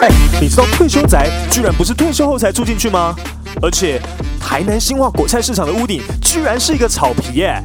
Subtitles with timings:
[0.00, 0.08] 哎，
[0.40, 3.16] 你知道退休宅居然不是退休后才住进去吗？
[3.62, 4.00] 而且
[4.40, 7.62] 台南新化果菜市场的屋顶居然是一个草皮耶！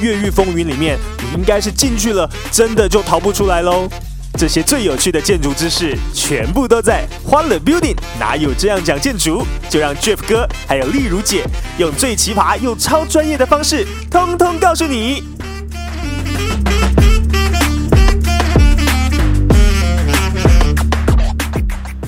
[0.00, 3.88] 越狱风云里面，你应该是进去了，真的就逃不出来喽。
[4.36, 7.96] 这些最有趣的建筑知识，全部都在欢乐 Building。
[8.18, 9.44] 哪有这样讲建筑？
[9.70, 11.44] 就让 Jeff 哥还有丽如姐
[11.78, 15.22] 用最奇葩又超专业的方式，通通告诉你。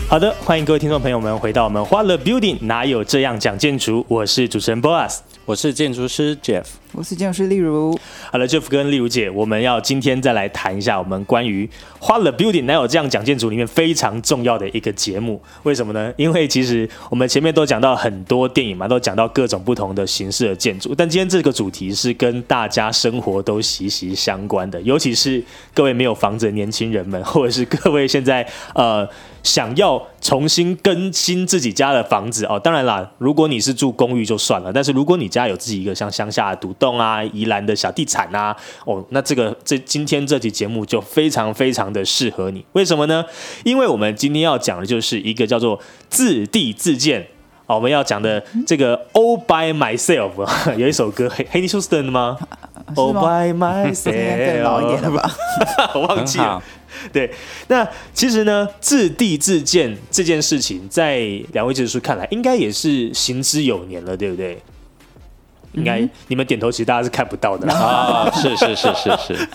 [0.08, 2.56] 好的，欢迎各位听众朋友们回到我们欢乐 Building。
[2.60, 4.06] 哪有这样讲建筑？
[4.08, 5.18] 我是主持人 Boas。
[5.44, 6.64] 我是建筑师 Jeff，
[6.96, 7.96] 我是建筑师例如。
[8.32, 15.38] 好了，Jeff 跟例如姐，我们要今天再来谈一下我们关于花了 Building 哪有这样讲建筑里面非常重要的一个节目。
[15.64, 16.10] 为什么呢？
[16.16, 25.44] 因为其实我们前面都讲到很多电影嘛，都讲到各种不同的形式的建筑，但今天这个主题是跟大家生活都息息相关的，尤其是
[25.74, 29.06] 各位没有房子的年轻人们，或者是各位现在呃。
[29.42, 42.64] 想要重新更新自己家的房子哦，当然啦，如果你是住公寓就算了，但是如果你家有自己一个像乡下的独栋啊、宜兰的小地产啊，哦，那这个这今天这期节目就非常非常的适合你。
[42.72, 43.24] 为什么呢？
[43.64, 47.26] 因为我们今天要讲的就是一个叫做自地自建
[47.66, 50.30] 哦，我们要讲的这个 All by myself
[50.76, 52.36] 有一首歌，黑黑尼休斯顿的吗
[52.94, 55.30] ？All by myself，老一点了吧？
[55.94, 56.62] 我 忘记了。
[57.12, 57.30] 对，
[57.68, 61.18] 那其实呢，自地自建这件事情，在
[61.52, 64.58] 两位建筑师看来，应该也是行之有年了，对不对？
[65.76, 68.28] 应该你们点头，其实大家是看不到的 啊。
[68.34, 69.48] 是是是是是，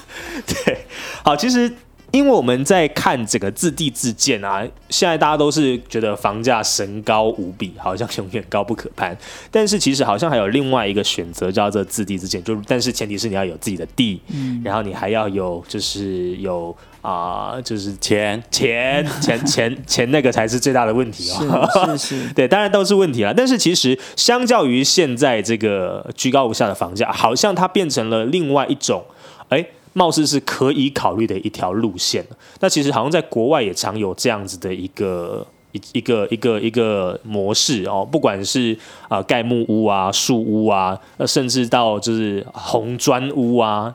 [0.66, 0.86] 对。
[1.24, 1.72] 好，其实
[2.12, 9.18] 因为我们在看整个自地自建啊，现在大家都是觉得房价神高无比，好像永远高不可攀。
[9.50, 16.76] 但是其实好像还有另外一个选择，叫做自地自建，就但是前提是你要有自己的地，嗯，然后你还要有就是有。
[17.02, 21.68] 啊，就是钱钱钱钱钱， 那个才是最大的问题啊！
[21.98, 23.34] 是 是，对，当然都是问题了。
[23.34, 29.04] 但是其实，相较于现在这个居高不下的房价，好像它变成了另外一种，
[29.50, 32.26] 哎，貌似是可以考虑的一条路线。
[32.60, 43.94] 那其实好像在国外也常有这样子的一个一一个一个一个模式哦，不管是啊盖木屋啊、树屋啊，甚至到就是红砖屋啊。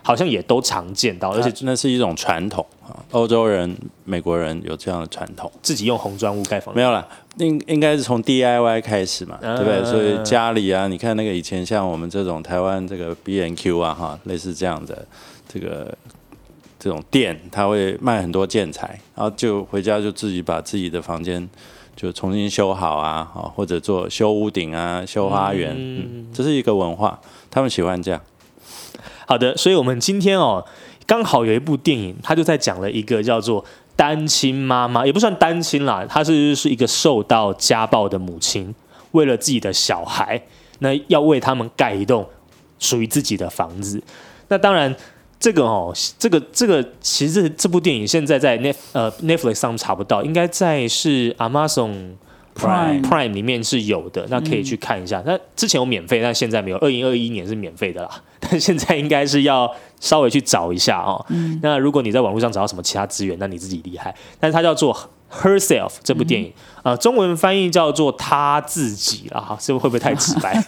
[0.00, 2.96] 好像也都常见到，而且那是一种传统啊。
[3.10, 6.74] 欧洲人、美国人有这样的传统，自己用红砖屋盖房。
[6.74, 9.84] 没有了，应应该是从 DIY 开始嘛，对不对？
[9.84, 15.06] 所以家里啊，你看那个以前像我们这种台湾这个 B N Q 啊，哈，类似这样的
[15.48, 15.96] 这个
[16.78, 21.48] 这种店，他会卖很多建材，然后就回家就自己把自己的房间
[21.96, 27.18] 就重新修好啊，啊，或者做修屋顶啊、修花园，嗯，这是一个文化，
[27.50, 28.20] 他们喜欢这样。
[29.26, 30.64] 好的，所以我们今天哦，
[31.06, 33.64] 刚好有一部电影，他就在讲了一个叫做
[33.96, 38.74] 单亲妈妈，也不算单亲啦，她是是一个受到家暴的母亲，
[39.10, 40.40] 为了自己的小孩，
[40.78, 42.24] 那要为他们盖一栋
[42.78, 44.00] 属于自己的房子。
[44.48, 44.94] 那当然，
[45.40, 52.14] 这个哦，这个这个其实这部电影现在在 net 呃 Netflix 上查不到，应该在是 Amazon。
[52.58, 55.22] Prime Prime 里面是有的，那可以去看一下。
[55.24, 56.76] 那之前有免费，但现在没有。
[56.78, 58.10] 二零二一年是免费的啦，
[58.40, 61.24] 但现在应该是要稍微去找一下哦。
[61.62, 64.12] 那如果你在网络上找到什么其他资源，那你自己厉害。
[64.40, 64.92] 但是它叫做
[65.30, 70.60] Herself 这部电影啊，中文翻译叫做他自己了哈，这会不会太直白？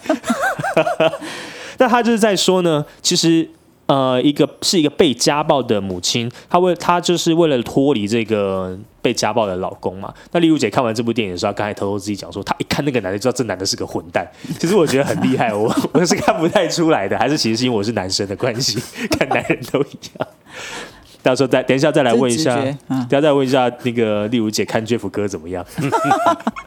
[1.77, 3.49] 那他就是在说呢，其实。
[3.91, 10.13] 呃，一个是一个被家暴的母亲，她为她就是为了脱离这个被家暴的老公嘛。
[10.31, 14.25] 那丽如姐看完这部电影的时候，刚才偷偷自己讲说，她一看那个男的，就知道这男的是个混蛋。
[14.57, 18.81] 其实我觉得很厉害，我 我是看不太出来的，还是其实是因为我是男生的关系，
[19.19, 20.27] 看男人都一样。
[21.21, 22.55] 到时候再等一下再来问一下，
[22.87, 25.65] 等下再问一下那个丽如姐看 Jeff 哥怎么样？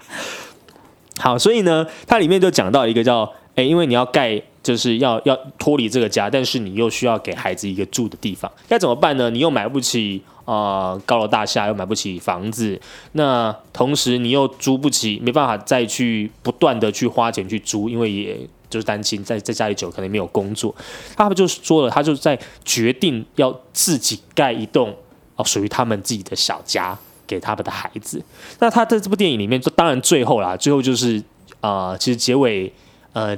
[1.17, 4.43] 好，所以呢，它里面就讲到一个叫哎，因为你要盖。
[4.65, 9.29] 就是要要脱离这个家，但是你又需要给孩子一个住的地方，该怎么办呢？
[9.29, 12.81] 你又买不起啊高楼大厦，又买不起房子，
[13.13, 18.39] 那同时你又租不起，没办法再去不断的去花钱去租，因为也
[18.71, 20.75] 就是单亲，在在家里久可能没有工作，
[21.15, 24.97] 他们就是说了，他就在决定要自己盖一栋
[25.37, 28.25] 哦属于他们自己的小家给他们的孩子。
[28.61, 31.23] 那他在这部电影里面，就当然最后啦，最后就是
[31.61, 32.73] 啊，其实结尾
[33.13, 33.37] 呃。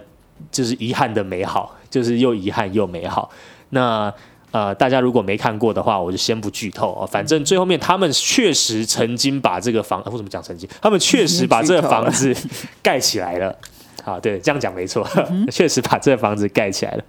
[0.50, 3.30] 就是遗憾的美好，就是又遗憾又美好。
[3.70, 4.12] 那
[4.50, 7.06] 呃，大家如果没看过的话，我就先不剧透啊。
[7.06, 10.68] 反正最后面他们确实曾经把这个房，为什么讲曾经？
[10.80, 12.34] 他们确实把这个房子
[12.82, 13.56] 盖起来了。
[14.02, 15.06] 好，对，这样讲没错，
[15.50, 17.04] 确实把这个房子盖起来了。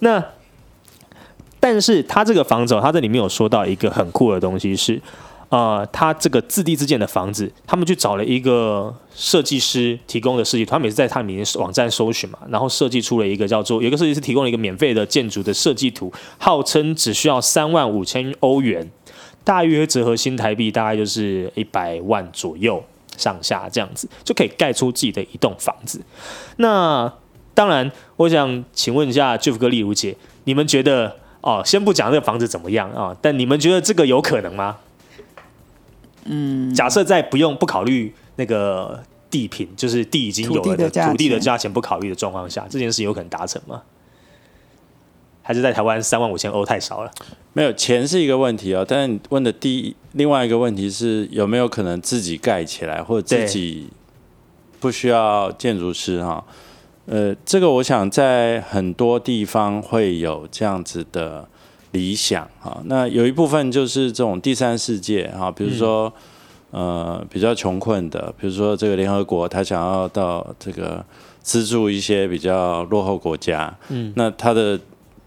[0.00, 0.24] 那。
[1.60, 5.00] 但是他这个房子、哦，他这里面有说到一个很酷的东西是，
[5.50, 18.90] 呃，他这个自地自建的房子，他们去找了一个设计师提供的设计图，他每次在他们里面网站搜寻嘛，然后设计出了一个叫做有个设计师提供了一个免费的建筑的设计图，号称只需要三万五千欧元，
[19.44, 22.82] 大约折合新台币大概就是一百万左右
[23.16, 26.00] 上下这样子，就可以盖出自己的一栋房子。
[26.56, 27.12] 那
[27.52, 34.78] 当然，我想请问一下 Jeff 哥、丽如姐，你们觉得哦，先不讲这个房子怎么样啊、但你们觉得这个有可能吗？
[36.24, 43.82] 嗯，假设在不用不考虑那个地品，就是地已经有了的土地的价钱不考虑的状况下，这件事有可能达成吗？
[45.42, 47.10] 还是在台湾三万五千欧太少了？
[47.52, 53.88] 没有钱是一个问题哦，但是你问的第一另外一个问题是有没有可能自己盖起来，或者自己
[54.80, 56.42] 不需要建筑师哈？
[57.04, 61.46] 呃，这个我想在很多地方会有这样子的
[61.94, 62.82] 理想啊。
[62.84, 66.12] 那有一部分就是这种第三世界啊，比如说、
[66.72, 71.04] 呃比较穷困的，比如说这个联合国他想要到这个
[71.40, 74.78] 资助一些比较落后国家，嗯，那他的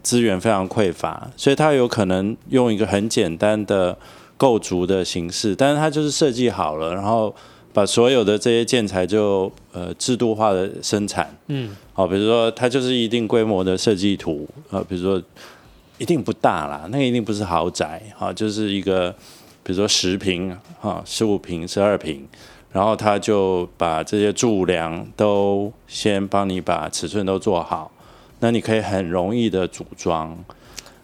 [0.02, 3.96] 资源非常匮乏，所以他有可能用一个很简单的
[4.36, 7.34] 构筑的形式，但是他就是设计好了，然后
[7.72, 15.22] 把所有的这些建材就呃制度化的生产，嗯，好，比如说它就是一定规模的设计图，啊，比如说
[15.98, 19.10] 一定不大啦，那个一定不是豪宅，哈，就是一个
[19.62, 22.26] 比如说十平哈、十五平、十二平，
[22.72, 27.90] 然后他就把这些柱梁都先帮你把尺寸都做好，
[28.40, 30.36] 那你可以很容易的组装。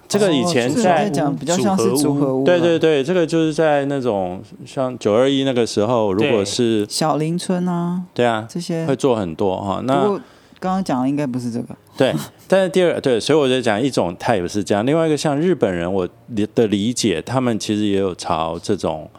[0.07, 9.77] 这个以前是在在讲比较像是组合屋，对对，对，这个就是在那种像九二一那个时候，如果是小林村啊对啊，这些会，做很多哈。
[9.79, 10.21] 不那过
[10.65, 12.11] 刚刚讲的应该不是这个，对，
[12.49, 19.11] 但是第二对，所以我在讲一种 type 是这样，另外一个像日本人，我理的理解，他们其实也有朝这种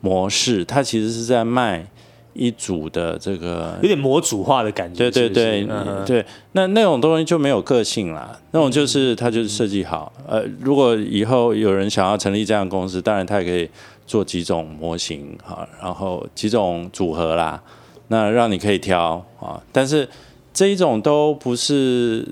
[0.00, 1.86] 模式，他其实是在卖
[2.32, 5.10] 一组的这个有点模组化的感觉。
[5.10, 10.10] 对对对是是嗯对，那那种东西就没有个性啦，那种就是他就是设计好。
[10.26, 13.68] 呃，如果以后有人想要成立这样的公司，当然他也可以
[14.06, 17.62] 做几种模型哈，然后几种组合啦，
[18.08, 19.62] 那让你可以挑啊。
[19.70, 20.08] 但是
[20.54, 22.26] 这一种都不是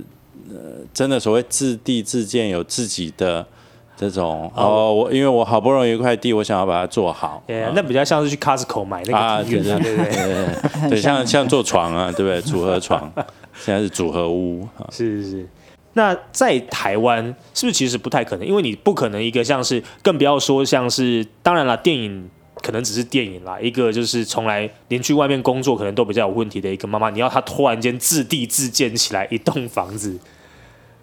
[0.48, 3.44] 呃真的所谓自地自建有自己的。
[3.94, 7.40] 这种哦，我因为我好不容易有一块地，我想要把它做好。
[7.46, 10.46] 那比较像是去 Costco 买那啊，个啊，对对对对对，对
[10.80, 12.40] 很对，像 像做床啊，对不对？
[12.40, 13.12] 组合床，
[13.54, 14.88] 现在是组合屋啊。
[14.90, 15.48] 是是是。
[15.92, 17.22] 那在台湾
[17.54, 18.48] 是不是其实不太可能？
[18.48, 22.28] 因为你不可能一个像是，更不要说像是，当然了，电影
[22.62, 23.61] 可能只是电影啦。
[23.61, 30.17] 一个就是从来连去外面工作可能都比较有问题的一个妈妈，你要她突然间自地自建起来一栋房子，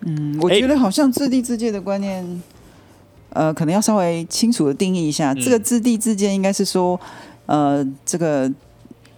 [0.02, 2.42] 嗯，我哎觉得好像自地自建的观念，
[3.32, 5.34] 呃，可能要稍微清楚的定义一下。
[5.34, 7.00] 嗯这个自地自建应该是说，
[7.46, 8.50] 呃，这个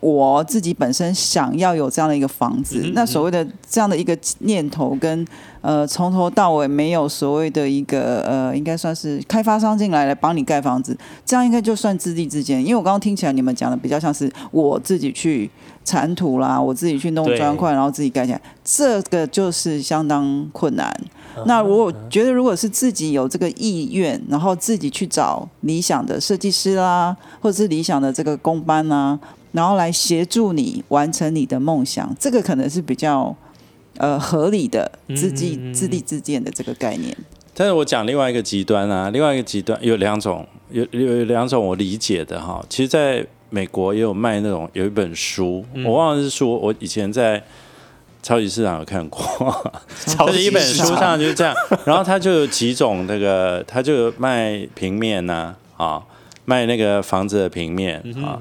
[0.02, 5.26] 我自己本身想要有这样的一个房子，那所谓的这样的一个念头跟
[5.62, 12.60] 呃从头到尾没有所谓的一个呃，应该算是开发商进来来帮你盖房子，这样应该就算自地自建。
[12.60, 15.50] 因为我刚刚听起来你们讲的比较像是我自己去
[15.86, 20.92] 铲土啦，我自己去弄砖块，然后自己盖起来，这个就是相当困难。
[21.00, 29.18] 嗯那我觉得，如果是自己有这个意愿，然后自己去找理想的设计师啦，或者是理想的这个工班啦，
[29.52, 33.36] 然后来协助你完成你的梦想，这个可能是比较
[33.98, 37.16] 呃合理的自己嗯嗯嗯自立自建的这个概念。
[37.54, 42.64] 但是我讲另外一个极端啊，另外一个极端有两种，有有有两种我理解的哈。
[42.70, 47.44] 其实在美国也有卖那种有一本书，我忘了是书，我以前在
[48.24, 49.22] 超级市场有看过，
[50.06, 51.54] 超就是一本级书上就是这样，
[51.84, 56.02] 然后它就有几种那个，它就有卖平面呐啊
[56.46, 58.40] 卖那个房子的平面啊。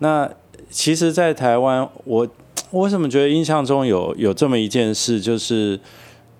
[0.00, 0.30] 那
[0.70, 2.28] 其实，在台湾，我
[2.70, 5.78] 我为什么觉得印象中有有这么一件事，就是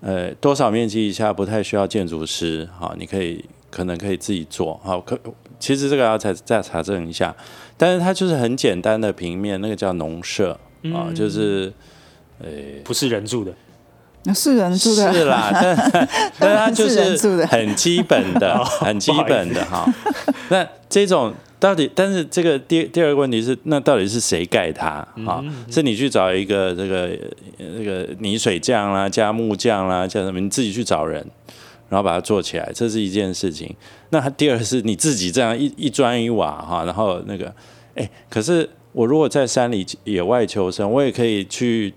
[0.01, 5.19] 呃多少面积以下不太需要建筑师，好，你可以可能可以自己做，好，可
[5.59, 7.35] 其实这个要再再查证一下，
[7.77, 10.59] 但是它就是很简单的平面，那个叫农舍
[10.93, 11.71] 啊，就是。
[12.43, 12.49] 呃，
[12.83, 13.53] 不是人住的，
[14.23, 16.09] 那是人住的，是啦， 但
[16.39, 19.87] 但是它就是很基本的，很基本的 哈。
[20.49, 21.31] 那这种
[21.61, 25.45] 到底，但是这个第第二个问题是，那到底是谁盖它啊？
[25.69, 27.15] 是你去找一个这个
[27.59, 30.39] 这个泥水匠啦，加木匠啦，叫什么？
[30.39, 31.23] 你自己去找人，
[31.87, 33.75] 然后把它做起来，这是一件事情。
[34.09, 37.53] 那它第二是你自己这样一一砖一瓦哈，然后那个，
[37.93, 41.93] 哎，可是我如果在山里野外求生，我也可以去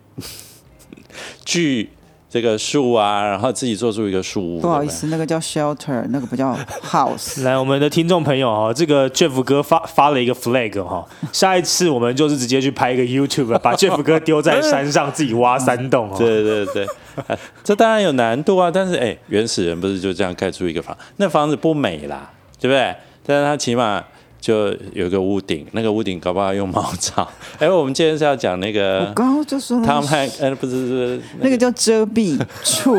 [1.47, 1.89] 锯
[2.35, 4.59] 这个树啊，然后自己做出一个树屋。
[4.59, 7.45] 不好意思，那个叫 shelter，那个不叫 house。
[7.45, 16.17] 来，我们的听众朋友哈，这个 Jeff 哥发发了一个 flag 哈，下一次我们就是直接去拍一个 YouTube，把 Jeff 哥丢在山上自己挖山洞哦。
[16.19, 16.89] 对对对，
[17.63, 20.99] 这当然有难度啊，但是哎，原始人不是就这样盖出一个房？
[21.19, 22.93] 那房子不美啦，对不对？
[23.25, 24.03] 但是他起码。
[24.45, 27.27] 就有个屋顶，那个屋顶搞不好用茅草。
[27.59, 32.95] 哎，我们今天是要讲那个，我刚刚就说他们还呃不是是那个叫遮蔽处，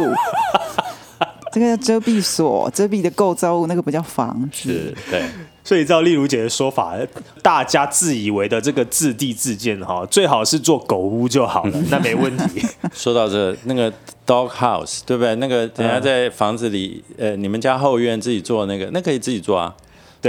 [1.53, 4.91] 这个叫遮蔽所，遮蔽的构造物，那个不叫房子。
[5.11, 5.23] 对，
[5.63, 6.95] 所以照丽如姐的说法，
[7.43, 12.65] 大家自以为的这个自地自建哈，最好是做狗屋就好了， 那没问题。
[12.91, 13.91] 说到这，那个
[14.25, 15.35] dog house 对不对？
[15.35, 19.71] 那个人家在房子里，呃，你们家后院自己做那个，那可以自己做啊。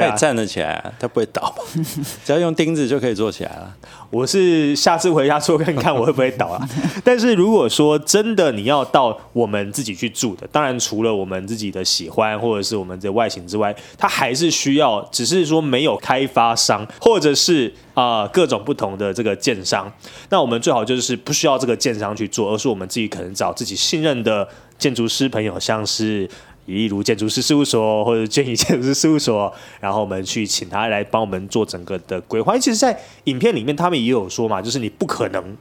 [0.01, 1.55] 它站得起来啊，它不会倒，
[2.25, 3.75] 只要用钉子就可以做起来了。
[4.11, 6.69] 我是下次回家做看看我会不会倒啊。
[7.03, 19.93] 但是如果说真的你要到我们自己去住的，当然除了我们自己的喜欢或者是我们的外形之外，它还是需要，只是说没有开发商或者是啊各种不同的这个建商。
[20.31, 24.49] 那我们最好就是不需要这个建商去做，而是我们自己可能找自己信任的
[24.79, 26.29] 建筑师朋友，像是。
[26.67, 32.59] 例如建筑师事务所或者建议建筑师事务所， 然后我们去请他来帮我们做整个的规划。
[32.59, 35.57] 其实，在影片里面他们也有说嘛，就是你不可能，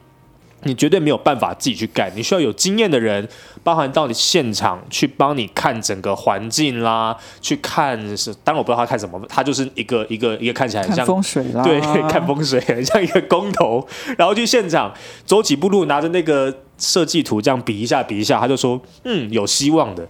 [0.64, 3.28] 你绝对没有办法自己去盖，你需要有经验的人，
[3.62, 13.86] 包含到你现场去帮你看整个环境啦，去看是，当然我不知道他看什么，他就是一个一个一个看起来很像风水啦，对，看风水，很像一个工头，
[14.18, 14.92] 然后去现场
[15.24, 20.08] 走几步路，拿着那个设计图这样比一下比一下，他就说，嗯，有希望的。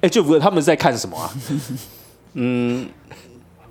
[0.00, 1.32] 哎，就不他们在看什么啊？
[2.34, 2.88] 嗯，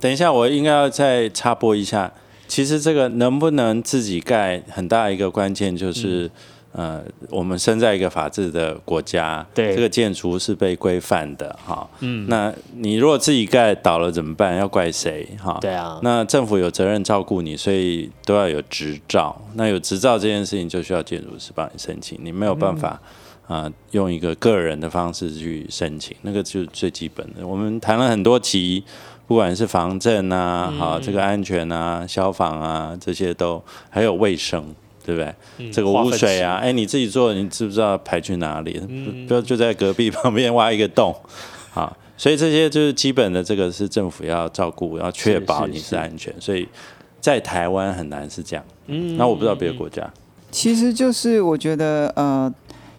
[0.00, 2.12] 等一下，我应该要再插播一下。
[2.46, 6.30] 其实这个能不能自己盖，很大一个关键就是，
[6.72, 11.88] 呃，我们生在一个法治的国家，对这个建筑是被规范的，哈。
[12.00, 14.56] 嗯，那你如果自己盖倒了怎么办？
[14.56, 15.28] 要怪谁？
[15.38, 16.00] 哈，对啊。
[16.02, 19.40] 那政府有责任照顾你，所以都要有执照。
[19.54, 23.00] 那有执照这件事情，就需要建筑师帮你申请，你没有办法。
[23.48, 27.46] 啊，用一个个人的方式去申请，那个就是最基本的。
[27.46, 28.84] 我们谈了很多集，
[29.26, 34.62] 不管是防震啊，好这个安全啊、消防啊这些都，还有卫生，
[35.02, 35.70] 对不对？
[35.72, 38.78] 这个污水啊，哎，你自己做，你知不知道排去哪里？
[39.26, 41.16] 不要就在隔壁旁边挖一个洞，
[41.72, 46.30] 啊，所以这些就是基本的，这个是政府要照顾，要确保你是安全。
[46.38, 46.68] 所以
[47.18, 48.62] 在台湾很难是这样。
[48.88, 50.06] 嗯，那我不知道别的国家，
[50.50, 52.52] 其实就是我觉得呃。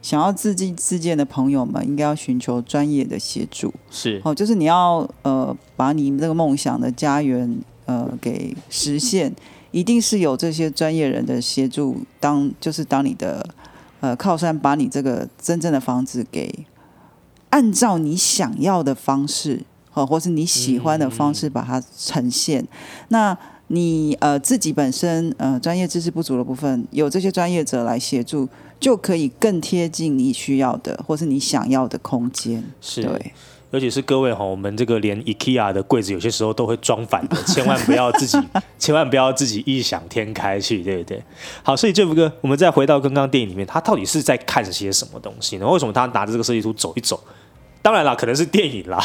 [0.10, 3.72] 想要自己自建的朋友们，应该要寻求专业的协助。
[3.92, 9.32] 是哦，就是你要呃，把你这个梦想的家园呃给实现，
[9.70, 13.48] 一定是有这些专业人的协助，当就是当你的
[14.00, 16.66] 呃靠山，把你这个真正的房子给
[17.52, 19.62] 按照你想要的方式，
[19.94, 22.68] 哦，或是你喜欢的方式把它呈现。
[23.10, 23.38] 那
[23.70, 28.48] 你呃自己本身呃专业知识不足的部分，有这些专业者来协助。
[28.80, 32.64] 就可以更贴近你需要的，或是你想要的空间。
[32.80, 33.34] 是对，
[33.72, 38.38] 尤其是各位哈，我们这个连 IKEA 的柜子有些时候都会装反的，千万不要自己，
[38.80, 41.22] 千万不要自己异想天开去，对不对？
[41.62, 45.68] 好，所以 Jeff 哥，我们再回到刚刚电影里面，他到底是在看些什么东西呢？
[45.68, 47.22] 为什么他拿着这个设计图走一走？
[47.82, 48.98] 当然啦，可能是电影啦，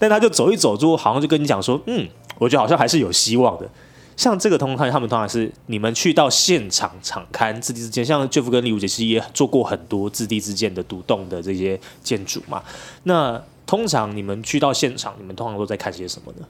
[0.00, 3.70] 但他就走一走之后，好像就跟你讲说，嗯，我觉得好像还是有希望的。
[4.16, 12.62] 像这个通常他们通常是你们去到现场场刊自地之间，像 Jeff 跟李武杰其实也做过很多自地之间的独栋的这些建筑嘛。
[13.04, 16.46] 那通常你们去到现场，你们通常都在看些什么呢？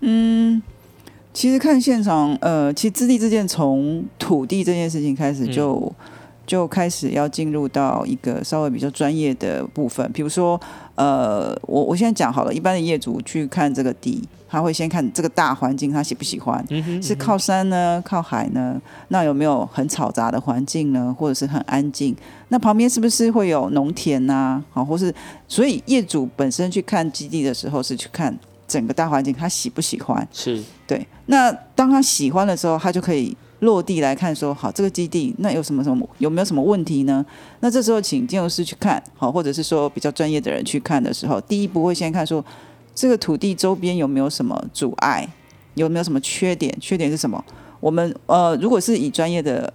[0.00, 0.62] 嗯，
[1.32, 5.92] 其实看现场，呃，其实自地之间从土地这件事情开始就
[6.46, 10.60] 就开始要进入到一个稍微比较专业的部分，比如说，
[10.98, 14.22] 呃，我我现在讲好了，一般的业主去看这个地。
[14.50, 16.64] 他会先看这个大环境，他喜不喜欢？
[17.02, 18.80] 是靠山呢，靠海呢？
[19.08, 21.14] 那有没有很嘈杂的环境呢？
[21.18, 22.16] 或者是很安静？
[22.48, 24.64] 那旁边是不是会有农田呐？
[24.70, 25.14] 好，或是
[25.46, 28.34] 所以业主本身去看基地的时候，是去看
[28.66, 30.26] 整个大环境，他喜不喜欢？
[30.32, 31.06] 是对。
[31.26, 37.24] 那当他喜欢的时候，他就可以落地来看，说好这个基地那有什么什么有没有什么问题呢？
[37.60, 42.44] 那这时候请建筑师去看好，或者是说比较专业的人去看的时候，第一步会先看说。
[43.00, 45.24] 这个土地周边有没有什么阻碍？
[45.74, 46.76] 有没有什么缺点？
[46.80, 47.44] 缺点是什么？
[47.78, 49.72] 我们呃，如果是以专业的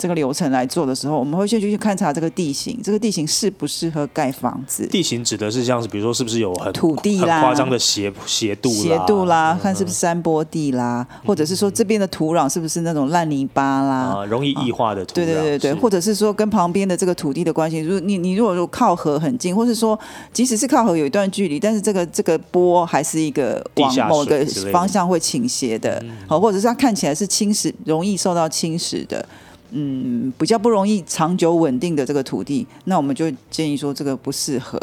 [0.00, 4.86] 这个流程来做的时候，我们会先去勘察这个地形，这个地形适不适合盖房子。
[4.86, 15.14] 地形指的是像是比如说是不是有很土地啦很夸张的斜斜度斜度啦，看是不是山坡地啦，或者是说这边的土壤是不是那种烂泥巴啦，啊，容易异化的土壤。
[15.16, 19.98] 对对对对，或者是说跟旁边的这个土地的关系，如果你你如果说靠河很近，或是说
[20.32, 24.42] 即使是靠河有一段距离，但是这个这个波还是一个往某个
[24.72, 29.24] 方向会倾斜的，好、或者是它看起来是侵蚀，容易受到侵蚀的。
[29.72, 34.80] 嗯，比较不容易长久稳定的这个土地，那我们就建议说这个不适合。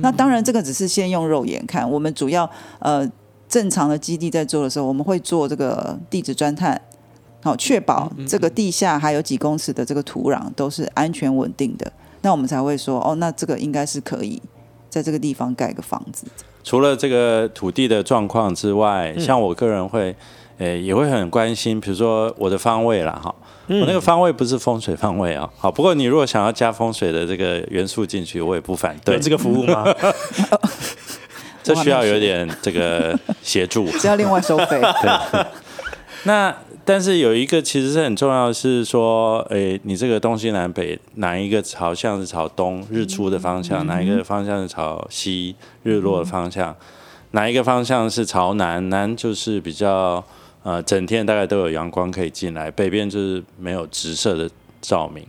[0.00, 3.08] 那当然，这个只是先用肉眼看，我们主要呃
[3.48, 6.80] 正常的基地在做的时候，我们会做这个地质钻探，
[7.42, 11.92] 好，确保这个地下还有几公尺的这个土壤都是安全稳定的，
[12.22, 14.40] 那我们才会说哦，那这个应该是可以
[14.88, 16.26] 在这个地方盖个房子。
[16.64, 20.14] 除了这个土地的状况之外，嗯像我个人会，
[20.58, 23.34] 呃，也会很关心，比如说我的方位啦，哈，
[23.68, 29.84] 嗯我那个方位不是风水方位啊，好，不过你如果想要加风水的这个元素进去，我也不反对有，这个服务吗？
[31.62, 33.86] 这需要有点这个协助。
[33.98, 34.80] 需要另外收费。
[35.02, 35.44] 对
[36.24, 46.74] 那但是有一个其实是很重要的是说，诶，你这个东西南北哪一个朝向是朝东日出的方向，哪一个方向是朝西日落的方向，
[47.32, 48.88] 哪一个方向是朝南？
[48.88, 50.24] 南就是比较
[50.68, 54.50] 呃整天大概都有阳光可以进来，北边就是没有直射的
[54.82, 55.26] 照明。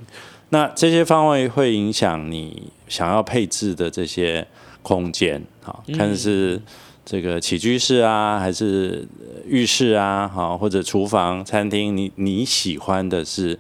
[0.49, 4.45] 那这些方位会影响你想要配置的这些
[4.83, 6.61] 空间，好，看是
[7.05, 13.57] 这个起居室啊，还是呃浴室啊，好，或者厨房、餐厅，你你喜欢的是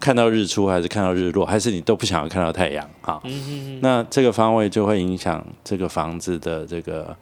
[0.00, 2.90] 看到日出还是看到日落，还是你都不想要看到太阳？
[3.02, 3.22] 好，
[3.80, 7.14] 那这个方位就会影响这个房子的这个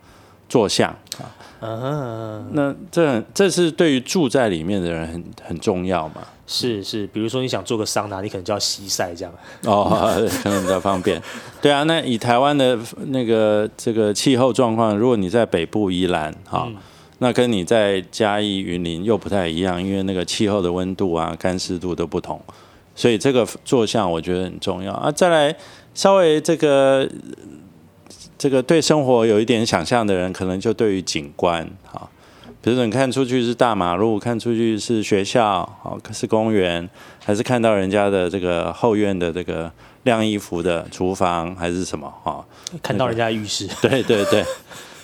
[0.49, 1.35] 坐向啊。
[1.61, 6.23] 嗯，那这这是对于住在里面的人很很重要嘛？
[6.47, 9.35] 是是，比如说你想做个桑拿，你可能就要西晒这样。
[9.65, 11.21] 哦，可 能比较方便。
[11.61, 12.79] 对啊，那以台湾的
[13.09, 16.67] 那个这个气候状况，如果你在北部宜兰，哈、
[17.19, 22.41] 那跟你在嘉义云林又不太一样，因为那个气候的温度啊、干湿度都不同，
[22.95, 25.11] 所以这个坐向我觉得很重要啊。
[25.11, 25.55] 再来，
[25.93, 27.07] 稍微这个
[28.39, 32.09] 这个对生活有一点想象的人，可能就对于景观哈。
[32.63, 36.89] 比如说，你看出去是大马路，看出去是学校，好是公园，
[37.25, 39.71] 还是看到人家的这个后院的这个
[40.05, 42.45] 晾衣服的厨房，还是什么哈？
[42.83, 44.45] 看到人家浴室，对对对，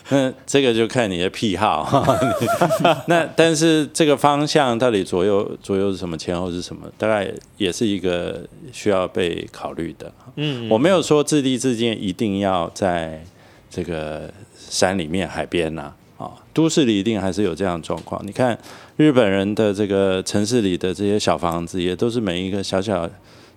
[0.11, 2.05] 那这个就看你的癖好。
[3.09, 10.13] 那但是这个方向到底左右左右是什么，前后是什么，大概也是一个需要被考虑的。
[10.37, 13.25] 嗯，我没有说自立自建一定要在
[13.71, 18.21] 这个山里面、海边呐、啊，都市里一定还是有这样的状况。
[18.27, 18.59] 你看
[18.97, 23.09] 日本人的这个城市里的这些小房子，也都是每一个小小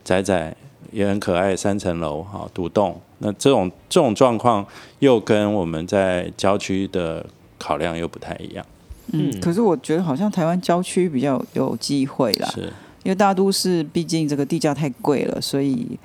[0.04, 0.56] 窄窄，
[0.92, 3.02] 也很可爱，三层楼哈，独栋。
[3.20, 4.66] 那这种这种状况，
[5.00, 7.26] 又跟我们在郊区的
[7.58, 8.66] 考量又不太一样。
[9.14, 12.62] 嗯，可是我觉得好像台湾郊区比较有机会啦，是，
[13.04, 15.98] 因为大都市毕竟这个地价太贵了，所以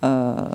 [0.00, 0.50] 呃，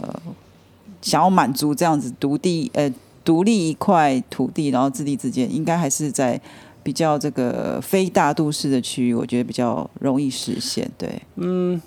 [1.02, 2.92] 想要满足这样子独地呃
[3.24, 6.42] 独立一块土地，然后自立自建，应该还是在
[6.82, 10.90] 比较这个非大都市的区域，我觉得比较容易实现。
[10.98, 11.80] 对，嗯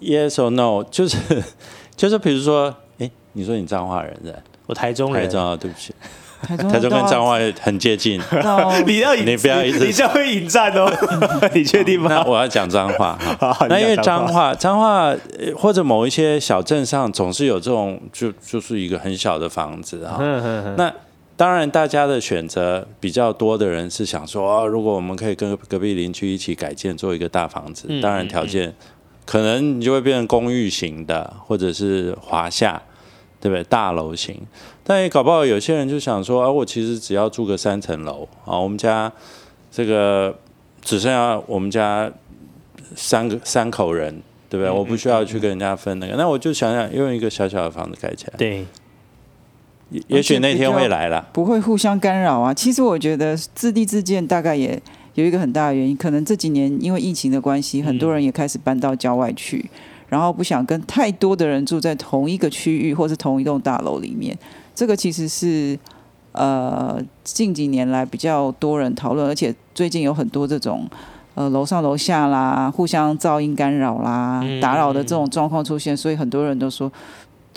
[0.00, 0.82] Yes or no？
[0.90, 1.18] 就是
[1.94, 2.74] 就是，比如说，哎，
[3.32, 4.38] 你说你彰化人是吧？
[4.66, 5.94] 我台中人，台中啊，对不起，
[6.42, 8.20] 台中 台中跟到彰化很接近。
[8.86, 10.90] 你要引你不要一直你这样会引战哦，
[11.54, 12.08] 你确定吗？
[12.10, 13.66] 那我要讲彰化哈。
[13.68, 20.18] 那因为你讲彰化，彰化呃或者某一些小镇上，总是有这种就就是一个很小的房子啊。
[20.76, 20.92] 那
[21.34, 28.72] 当然，大家的选择比较多的人是想说，哦，如果我们可以跟隔壁邻居一起改建做一个大房子，嗯当然条件
[29.26, 32.80] 可能你就会变成公寓型的，或者是华夏，
[33.42, 33.64] 对不对？
[33.64, 34.40] 大楼型。
[34.84, 39.12] 但也搞不好有些人就想说，啊，我其实只要住个三层楼啊，我们家
[39.72, 40.38] 这个
[40.80, 42.10] 只剩下我们家
[42.94, 44.72] 三个三口人，对不对？
[44.72, 48.64] 嗯我不需要去跟人家分那个，那我就想想用一个小小的房子盖起来，对，
[49.90, 51.28] 也也许那天会来了。
[51.32, 52.54] 不会互相干扰啊。
[52.54, 54.80] 其实我觉得自立自建大概也
[55.14, 59.70] 有一个很大的原因，可能这几年因为疫情的关系，很多人也开始搬到郊外去，
[60.12, 64.36] 然后不想跟太多的人住在同一个区域或是同一栋大楼里面。
[64.74, 65.78] 这个其实是
[66.32, 70.86] 呃近几年来比较多人讨论，而且最近有很多这种。
[71.34, 76.92] 呃，楼上楼下啦，互相噪音干扰啦、嗯打扰的这种状况出现，所以很多人都说，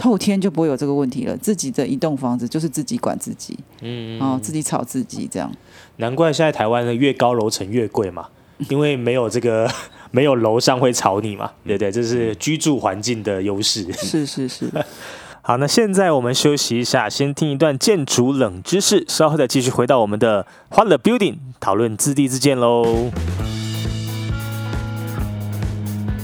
[0.02, 1.36] 后天就不会有这个问题了。
[1.36, 5.52] 自己的一栋房子就是自己管自己，嗯，哦，自己炒自己这样。
[5.98, 8.28] 难怪现在台湾的越高楼层越贵嘛，
[8.70, 9.70] 因为没有这个
[10.16, 11.92] 没有楼上会吵你嘛，对不对？
[11.92, 13.92] 这是居住环境的优势。
[13.92, 14.72] 是是是。
[15.44, 23.12] 好，那现在我们休息一下，先听一段建筑冷知识，稍后再继续回到我们的欢乐 Building 讨论自地自建喽。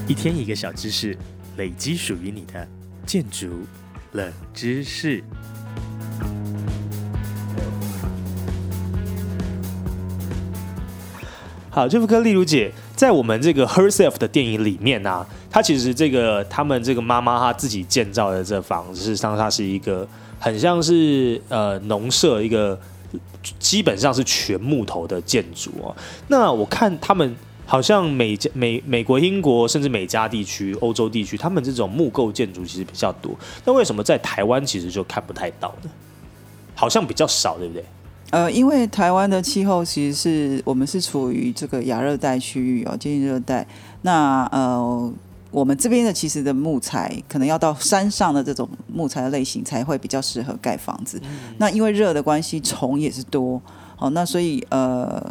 [0.07, 1.17] 一天一个小知识，
[1.57, 2.65] 累积属于你的
[3.05, 3.47] 建筑
[4.13, 5.21] 冷知识。
[11.69, 15.25] 好，这副歌丽如姐在我们这个 Herself 的电影里面呢。
[15.49, 20.07] 他其实这个他们这个妈妈她自己建造的这房子，事实上它是一个
[20.39, 22.79] 很像是呃农舍，一个
[23.57, 25.95] 基本上是全木头的建筑哦。
[26.27, 27.35] 那我看他们
[27.65, 33.35] 好像美美美国、英国甚至美加地区、欧洲地区，他们这种木构建筑其实比较多。
[33.65, 35.89] 那为什么在台湾其实就看不太到呢？
[36.75, 37.83] 好像比较少，对不对？
[38.31, 43.65] 呃，因为台湾的气候其实是我们是处于这个亚热带区域哦，接近热带。
[44.01, 45.13] 那呃。
[45.51, 51.21] 我们这边的其实的木材，可能要到山上的这种木材的类型才会比较适合盖房子。
[51.57, 53.61] 那因为热的关系，虫也是多，
[53.97, 55.21] 哦，那所以呃，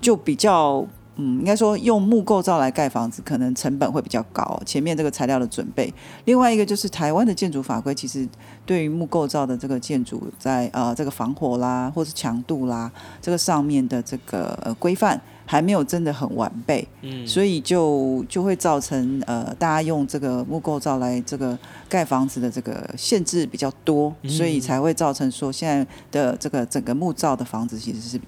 [0.00, 0.86] 就比较
[1.16, 4.60] 嗯，应该说用木构造来盖房子，可能成本会比较高。
[4.66, 5.92] 前面这个材料的准备，
[6.24, 8.28] 另外一个就是台湾的建筑法规，其实
[8.66, 12.90] 对于木构造的这个建筑，在呃这个防火啦，或是强度啦，
[13.22, 15.20] 这个上面的这个呃规范。
[15.46, 28.18] 还没有真的很完备，嗯，所以就就会造成呃，大家用这个木构造来这个盖房子的这个限制比较多，所以才会造成说现在的这个整个木造的房子其实是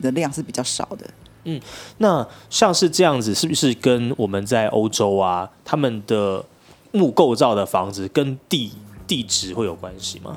[0.00, 1.06] 的量是比较少的。
[1.46, 1.60] 嗯，
[1.98, 6.44] 那像是这样子，是不是跟我们在欧洲啊，他们的
[6.92, 8.72] 木构造的房子跟地
[9.06, 10.36] 地质会有关系吗？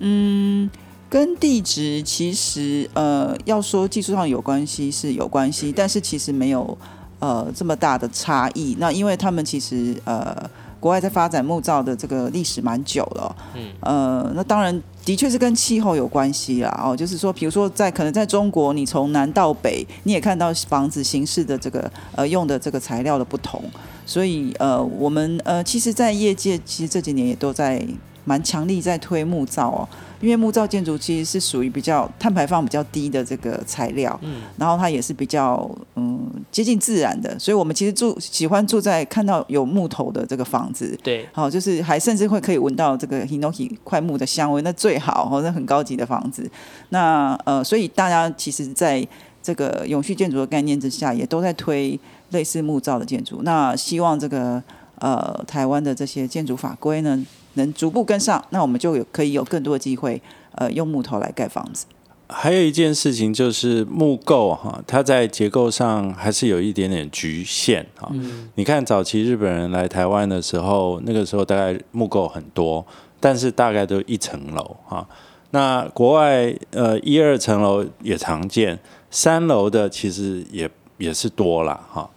[0.00, 0.68] 嗯。
[1.10, 6.78] 跟地质其实呃，要说技术上有关系是有关系，但是其实没有
[7.18, 8.76] 呃这么大的差异。
[8.78, 10.48] 那因为他们其实呃，
[10.80, 16.82] 国外在发展木造的这个历史蛮久了，嗯，呃，那当然的确是跟气候有关系啦。
[16.82, 23.62] 哦，就是说，比如说在可能在中国，你从南到北，你也看到房子形式的这个呃用的这个材料的不同，
[24.06, 27.86] 所以呃，我们呃，其实，在业界其实这几年也都在
[28.24, 29.88] 蛮强力在推木造哦。
[30.20, 46.46] 因为木造建筑其实是属于比较碳排放比较低的这个材料，嗯，然后它也是比较嗯接近自然的，所以我们其实住喜欢住在看到有木头的这个房子，对，好，就是还甚至会可以闻到这个 hinoki 块木的香味，那最好，哦，那很高级的房子。
[46.90, 49.02] 那呃，所以大家其实在
[49.42, 51.98] 这个永续建筑的概念之下，也都在推
[52.32, 53.40] 类似木造的建筑。
[53.42, 54.62] 那希望这个
[54.96, 57.24] 呃台湾的这些建筑法规呢。
[57.60, 60.20] 能逐步跟上，那我们就有可以有更多的机会，
[60.56, 61.86] 呃，用木头来盖房子。
[62.32, 68.08] 还有一件事情就是木构哈，它在结构上还是有一点点局限哈。
[68.54, 72.86] 你看早期日本人来台湾的时候，那个时候大概木构很多，
[73.18, 75.04] 但是大概都一层楼哈。
[75.50, 78.78] 那国外呃一二层楼也常见，
[79.10, 82.08] 三楼的其实也也是多了哈。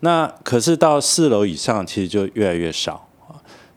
[0.00, 3.07] 那可是到四楼以上，其实就越来越少。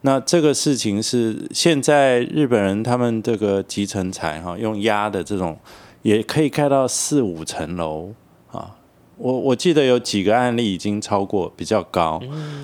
[0.01, 5.57] 那这个事情是现在日本人他们这个集成材哈，用压的这种
[6.01, 8.13] 也可以盖到四五层楼
[8.51, 8.75] 啊。
[9.17, 12.21] 我我记得有几个案例已经超过比较高，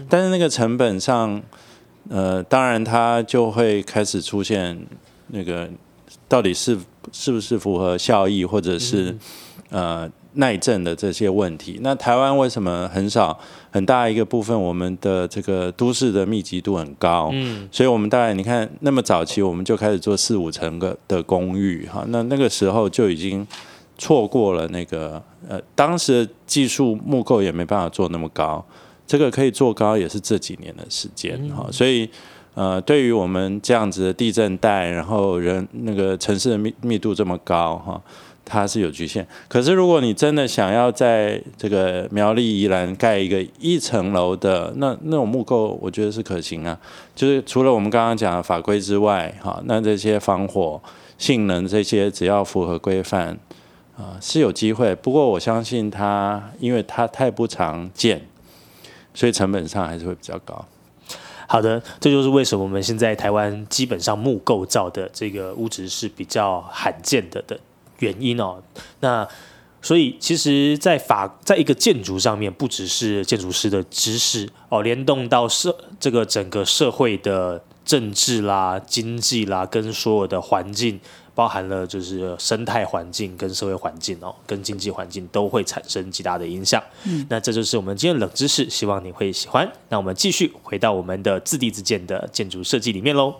[0.09, 1.41] 但是那个成本上，
[2.09, 4.85] 呃，当然它就会开始出现
[5.27, 5.69] 那个
[6.27, 6.77] 到底是
[7.11, 9.15] 是不是符合效益，或者是
[9.69, 10.11] 呃。
[10.37, 13.37] 耐震的这些问题，那台湾为什么很少
[13.71, 14.59] 很大一个部分？
[14.59, 23.45] 我们的这个都市的密集度很高，嗯，所以我们大概你看那么早期我们就开始做四五层个的公寓哈，那那个时候就已经
[23.97, 28.63] 错过了那个呃，当时的技术木构也没办法做那么高，
[29.07, 32.07] 这个可以做高也是这几年的时间哈，所以
[32.53, 37.99] 呃，对于我们这样子的地震带，然后人那个城市的密密度这么高哈。
[38.49, 46.79] 它是有局限，可是如果你真的想要在这个苗栗宜兰盖一个一层楼的那那种木构，我觉得是可行啊。
[47.13, 50.81] 就是除了我们刚刚讲的法规之外，哈，那这些防火
[51.17, 53.37] 性能这些只要符合规范
[53.97, 54.95] 啊，是有机会。
[54.95, 58.21] 不过我相信它，因为它太不常见，
[59.13, 60.65] 所以成本上还是会比较高。
[61.47, 67.59] 好的，这就是为什么我们现在台湾基本上木构造的这个物质是比较罕见的的。
[67.99, 68.61] 原因哦，
[68.99, 69.27] 那
[69.81, 80.99] 所以其实，在法在一个建筑上面，不只是建筑师的知识哦，联动到社这个整个社会的政治啦、经济啦，跟所有的环境，
[81.33, 86.83] 包含了就是生态环境跟社会环境哦，跟经济环境都会产生极大的影响。
[87.05, 89.71] 嗯，那这就是我们今天的冷知识，希望你会喜欢。
[89.87, 93.35] 那我们继续回到我们的自地自建的建筑设计里面喽。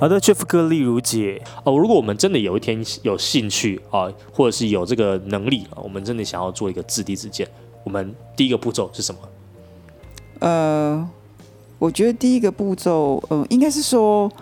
[0.00, 7.46] 好的，Jeff 哥，例如姐哦，如果我们真的有一天有兴趣啊，或者是有这个能力，我们真的想要做一个自地自建，
[7.84, 9.20] 我们第一个步骤是什么？
[10.38, 11.10] 呃，
[11.78, 14.32] 我觉得第一个步骤，呃，应该是说，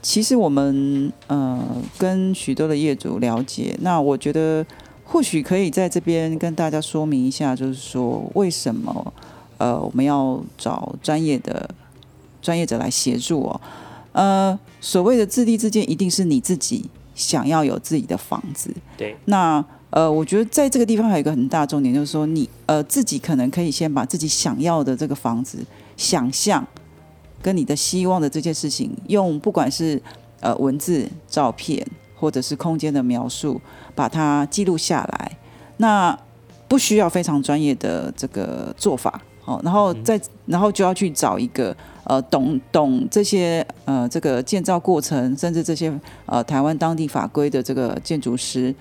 [0.00, 1.60] 其实我们呃
[1.98, 4.64] 跟许多的业主了解，那我觉得
[5.02, 9.12] 或许可以在这边跟大家说明一下，就是说为什么
[9.58, 11.68] 呃我们要找专业的
[12.40, 13.60] 专业者来协助哦。
[14.12, 18.74] 呃，所谓的自立自建，一定是你自己想要有自己的房子。
[18.96, 19.16] 对。
[19.26, 25.58] 那呃，我觉得在这个地方还有一个很大重点，就是说你呃自己可能可以先把自己想要的这个房子
[25.96, 26.64] 想象
[27.42, 30.00] 跟你的希望的这件事情，用不管是
[30.40, 33.60] 呃文字、照片或者是空间的描述，
[33.94, 35.36] 把它记录下来。
[35.78, 36.16] 那
[36.68, 41.76] 不需要非常专业的这个做法，好，然后再然后就要去找一个。
[42.04, 45.92] 呃，懂懂这些呃，这个建造过程，甚至这些
[46.26, 48.74] 呃，台湾当地法规的这个建筑师，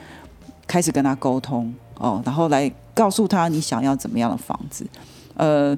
[0.66, 4.84] 开始跟他沟通哦，然后来告诉他你想要怎么样的房子。
[5.36, 5.78] 呃，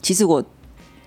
[0.00, 0.42] 其实我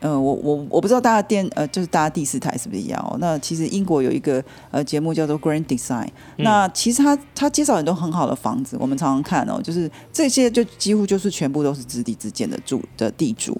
[0.04, 3.16] 呃，我我我不知道大家电呃，就是大家第四台是不是一样哦？
[3.22, 13.58] 那其实英国有一个呃节目叫做 Grand Design，那其实他他介绍很多很好的房子，我们常常看哦，就是这些就几乎就是全部都是自地之间的住的地主。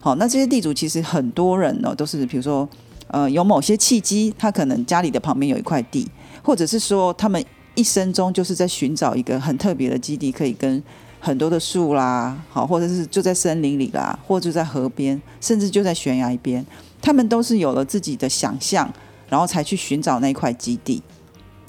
[0.00, 2.68] 好，那这些地主其实很多人呢，都是比如说，
[3.06, 6.04] 呃，有某些契机，他可能家里的旁边有一块地，
[6.42, 7.40] 或者是说他们
[7.76, 10.82] 一生中就是在寻找一个很特别的基地，可以跟
[11.24, 16.62] 很多的树啦，好，或者是就在森林里啦，或者在河边，甚至就在悬崖边，
[17.00, 18.92] 他们都是有了自己的想象，
[19.30, 21.02] 然后才去寻找那块基地。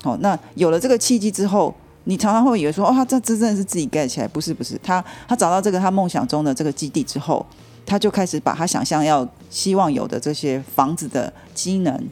[0.04, 4.28] 好，那有了这个契机之后，你常常会以为说，哦，他这真的是自己盖起来？
[4.28, 7.46] 不是，不是，他他找到这个他梦想中的这个基地之后。
[7.88, 12.10] 他就开始把他想象要希望有的这些房子的机能，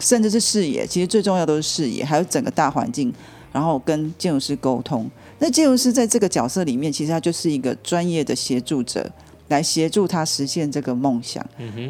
[0.00, 3.14] 甚至是视野，其实最重要都是视野，还有整个大环境，
[3.52, 5.08] 然后跟建筑师沟通。
[5.42, 9.04] 那建筑师在这个角色里面，其实他就是一个专业的协助者，
[9.48, 11.44] 来协助他实现这个梦想。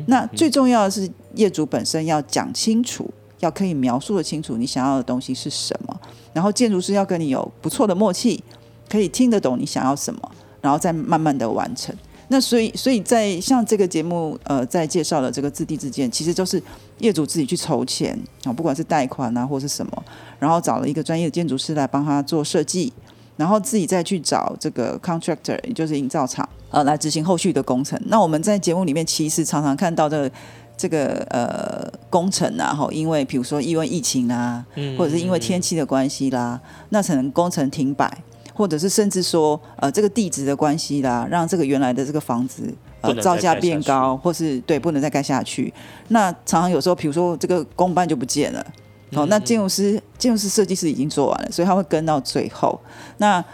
[0.06, 6.00] 那最重要的是业主本身要讲清楚，要可以描述的清楚你想要的东西是什么，
[6.32, 8.42] 然后建筑师要跟你有不错的默契，
[8.88, 11.94] 可以听得懂你想要什么，然后再慢慢的完成。
[12.28, 16.62] 那所以，所以在像这个节目，呃，在介绍的这个自地自建，其实就是
[17.00, 20.04] 业主自己去筹钱啊，不管是贷款啊，或是什么，
[20.38, 22.90] 然后找了一个专业的建筑师来帮他做设计，
[23.36, 28.00] 然后自己再去找这个 contractor，也就是营造厂，呃，来执行后续的工程。
[28.06, 30.30] 那我们在节目里面其实常常看到的
[30.76, 34.64] 这个呃工程啊，哈，因为比如说因为疫情啊，
[34.96, 38.22] 或者是因为天气的关系啦，那可能工程停摆。
[38.54, 42.62] 或者是甚至说，呃，这个地质的关系啦，让这个原来的这个房子
[43.00, 45.72] 呃造价变高，或是对不能再盖下去。
[46.08, 48.64] 那常常有时候，比如说这个公办就不见了，
[49.12, 52.78] 好，那建筑师、建筑师、设计师已经做完了，所以他会跟到最后。
[53.18, 53.44] 那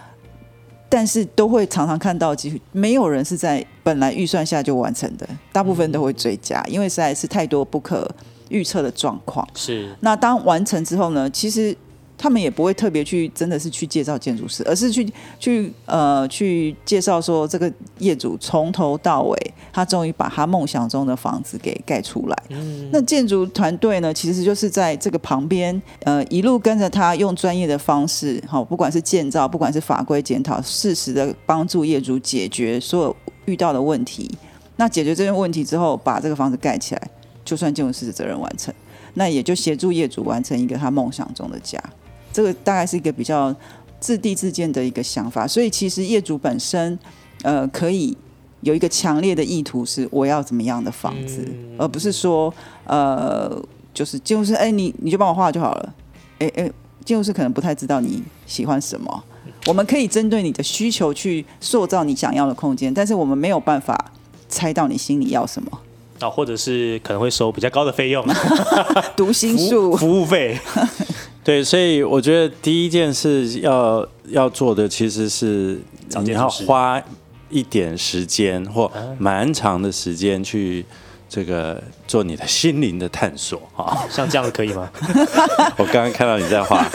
[0.89, 8.09] 但是都会常常看到，其实没有人是在本来预算下就完成的，大部分都会追加，因为实在是太多不可
[8.49, 9.47] 预测的状况。
[9.55, 9.95] 是。
[10.01, 11.29] 那当完成之后呢？
[11.31, 11.77] 其实。
[12.19, 22.37] 他们也不会特别去，真的是去介绍建筑师，而是去去呃去介绍说这个业主从头到尾，他终于把他梦想中的房子给盖出来。
[22.91, 34.29] 那建筑团队呢，其实就是在这个旁边，呃，一路跟着他，用专业的方式，好，不管是建造，不管是法规检讨，适时的帮助业主解决所有遇到的问题。
[34.77, 37.11] 那解决这些问题之后，把这个房子盖起来，
[37.45, 38.75] 就算建筑师的责任完成，
[39.15, 41.83] 那也就协助业主完成一个他梦想中的家。
[42.39, 43.53] 这个大概是一个比较
[43.99, 46.97] 自地自建的一个想法，所以其实业主本身
[47.43, 48.17] 呃可以
[48.61, 51.45] 有一个强烈的意图是我要怎么样的房子，
[51.77, 53.61] 而不是说呃
[53.93, 55.95] 就是建筑师哎你你就帮我画就好了，
[56.39, 56.71] 哎哎
[57.05, 59.25] 建筑师可能不太知道你喜欢什么，
[59.67, 64.13] 我们可以针对你的需求去塑造你想要的空间，但是我们没有办法
[64.49, 65.81] 猜到你心里要什么。
[66.21, 68.25] 啊，或者是可能会收比较高的费用，
[69.17, 69.97] 读心术。
[69.97, 70.57] 服务费。
[71.49, 75.81] 对，所以我觉得第一件事要要做的其实是
[76.23, 77.03] 你要花
[77.49, 80.85] 一点时间或蛮长的时间去
[81.27, 84.91] 这个做你的心灵的探索啊， 像这样子可以吗？
[85.79, 86.87] 我刚刚看到你在画，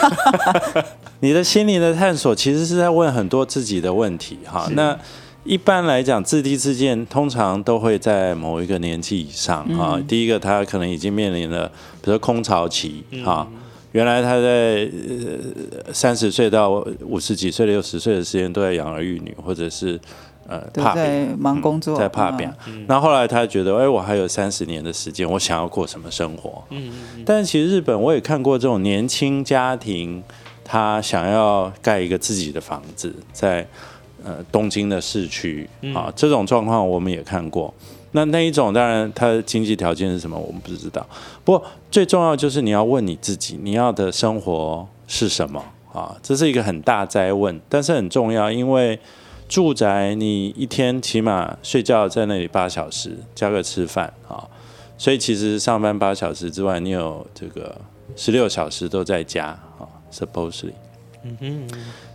[1.22, 4.70] 你的心灵的探索其实是在问很多自己的问题哈。
[4.76, 4.96] 那
[5.44, 10.00] 一般来讲，自地自建通常都会在某一个年纪以上啊。
[10.08, 11.68] 第一个，他可能已经面临了，
[12.04, 13.48] 比如说空巢期啊。
[13.94, 14.88] 原来他在
[15.94, 20.00] 三十岁到五十几岁、六十岁的时间都在养儿育女，或者是
[20.46, 22.52] 呃怕在、忙工作，在怕病。
[22.88, 26.64] 那后来他觉得，哎，我还有三十年的时间，我想要过什么生活？
[26.70, 27.24] 嗯嗯。
[27.26, 30.22] 但其实日本我也看过这种年轻家庭，
[30.64, 33.66] 他想要盖一个自己的房子，在。
[34.26, 37.74] 呃，东京的市区啊，这种状况我们也看过。
[38.14, 41.06] 那那一种，当然他的经济条件是什么，我们不知道。
[41.44, 46.16] 不过最重要就是你要问你自己，你要的生活是什么啊？
[46.24, 49.00] 这是一个很大灾问，但是很重要，因为
[49.50, 54.48] 住宅你一天起码睡觉在那里八小时，加个吃饭啊，
[54.98, 57.80] 所以其实上班八小时之外，你有这个
[58.16, 60.74] 十六小时都在家啊，supposedly。
[61.24, 61.68] 嗯哼。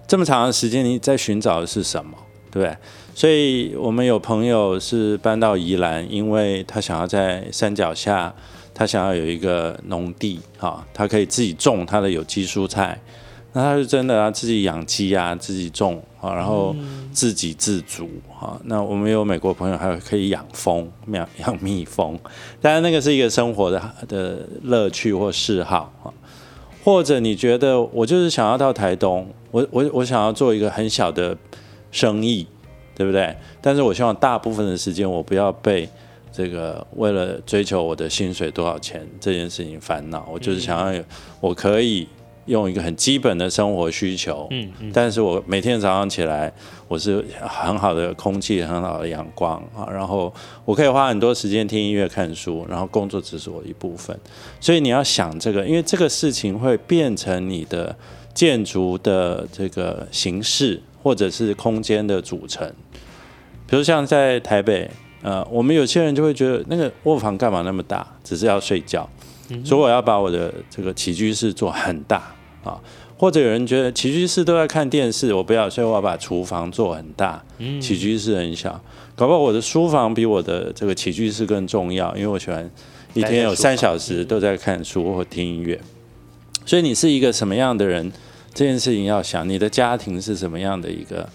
[0.07, 2.17] 这么长的时间，你在寻找的是什么？
[2.51, 2.75] 对不对？
[3.15, 8.35] 所以我们有朋友是搬到宜兰，因为他想要在山脚下，
[8.79, 12.97] 他想要有一个农地，哈，他可以自己种他的有机蔬菜。
[13.53, 16.77] 那他是真的啊，自己养鸡啊，自己种啊，然后
[17.11, 18.57] 自给自足哈。
[18.67, 22.17] 那我们有美国朋友，还有可以养蜂，养 养蜜蜂。
[22.61, 26.15] 当然，那个是一个生活的的乐趣或嗜好哈。
[26.85, 31.37] 或者你觉得我就是想要到台东，我我我想要做一个很小的
[31.91, 32.47] 生意，
[32.95, 33.35] 对不对？
[33.61, 35.89] 但是我希望大部分的时间我不要被
[36.39, 40.29] 这个为了追求我的薪水多少钱这件事情烦恼。
[40.33, 41.03] 我就是想要有
[41.41, 42.07] 我可以。
[42.49, 46.51] 用一个很基本的生活需求，嗯嗯，但是我每天早上起来，
[46.89, 50.33] 我是很好的空气，很好的阳光啊，然后
[50.65, 54.19] 我可以花很多时间听音乐、看书，然后工作只是我一部分。
[54.61, 57.95] 所以你要想这个，因为这个事情会变成你的
[58.33, 62.67] 建筑的这个形式，或者是空间的组成。
[63.67, 64.91] 比如像在台北，
[65.29, 69.07] 呃，我们有些人就会觉得那个卧房干嘛那么大，只是要睡觉，
[69.63, 72.35] 所以我要把我的这个起居室做很大。
[72.65, 72.81] 啊，
[73.17, 77.43] 或者有人觉得起居室都在看电视，我不要，所以我要把厨房做很大，
[77.81, 78.81] 起居室很小。
[79.15, 82.69] 搞不好我的书房比我的这个起居室更重要，因为我喜欢
[83.15, 85.79] 一天有三小时都在看书或听音乐。
[86.67, 88.13] 所以你是一个什么样的人，
[88.55, 91.29] 这件事情要想，你的家庭是什么样的一个，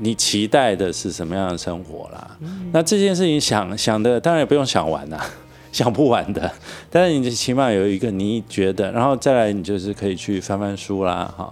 [0.00, 2.36] 你期待的是什么样的生活啦？
[2.72, 5.20] 那这件事情想想的，当然也不用想完呐。
[5.72, 6.52] 想不完的，
[6.90, 11.50] 但是你起码有一个你觉得，然后再来你就是可以去翻翻书啦，哈，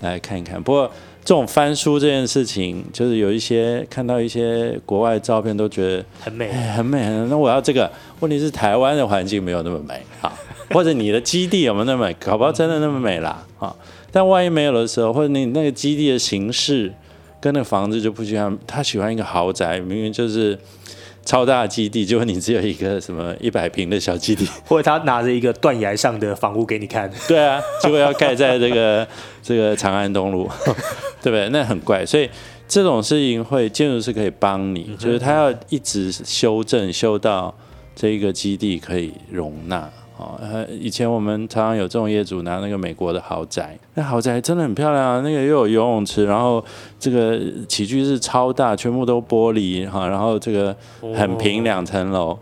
[0.00, 0.62] 来看一看。
[0.62, 0.88] 不过
[1.24, 7.00] 这种翻书这件事情，就是有一些看到一些国外照片都觉得很美，很美。
[7.28, 10.32] 那我要这个，问题是台湾的环境没有那么美啊，
[10.70, 12.16] 或者你的基地有没有那么美？
[12.20, 13.74] 搞不好真的那么美啦啊！
[14.12, 16.94] 但万一没有的时候，或者你那个基地的形式
[17.40, 20.58] 跟那房子就不一样，他喜欢一个豪宅，明明就是。
[21.24, 29.06] 超大基地，结果你只有一个什么一百平的小基地， 或者他拿着一个断崖上的房屋给你看， 对啊，结果要盖在这个
[29.44, 30.48] 这个长安东路，
[31.20, 31.46] 对不对？
[31.50, 32.30] 那很怪，所以
[32.66, 37.54] 这种事情会建筑师可以帮你，就是他要一直修正，修到
[37.94, 39.90] 这一个基地可以容纳。
[40.18, 40.36] 哦，
[40.80, 46.62] 以前我们常常有这种业主拿那个美国的豪宅，那豪宅真的很漂亮啊，那个又有游泳池，然后
[46.98, 50.74] 这个起居室超大，全部都玻璃哈，然后这个
[51.14, 52.36] 很平两层楼，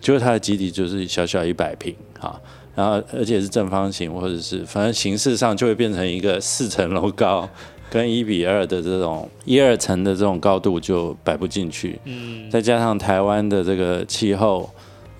[0.00, 2.40] 结果它的基底就是小小一百平哈，
[2.74, 7.48] 然后而且是正方形或者是反正形式上就会变成一个四层楼高，
[7.88, 14.68] 跟一比二的这种一二层的这种高度就摆不进去，嗯，再加上台湾的这个气候。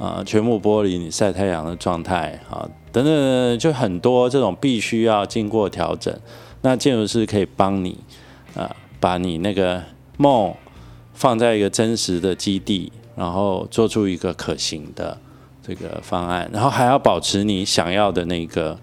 [0.01, 6.13] 啊，全部玻璃，你晒太阳的状态啊，等等，就很多这种必须要经过调整。
[6.63, 7.99] 那建筑师可以帮你
[8.55, 9.83] 啊，把你那个
[10.17, 10.55] 梦
[11.13, 15.19] 放在一个真实的基地，然后做出一个可行的
[15.63, 18.79] 这个方案，然后还要保持你想要的那个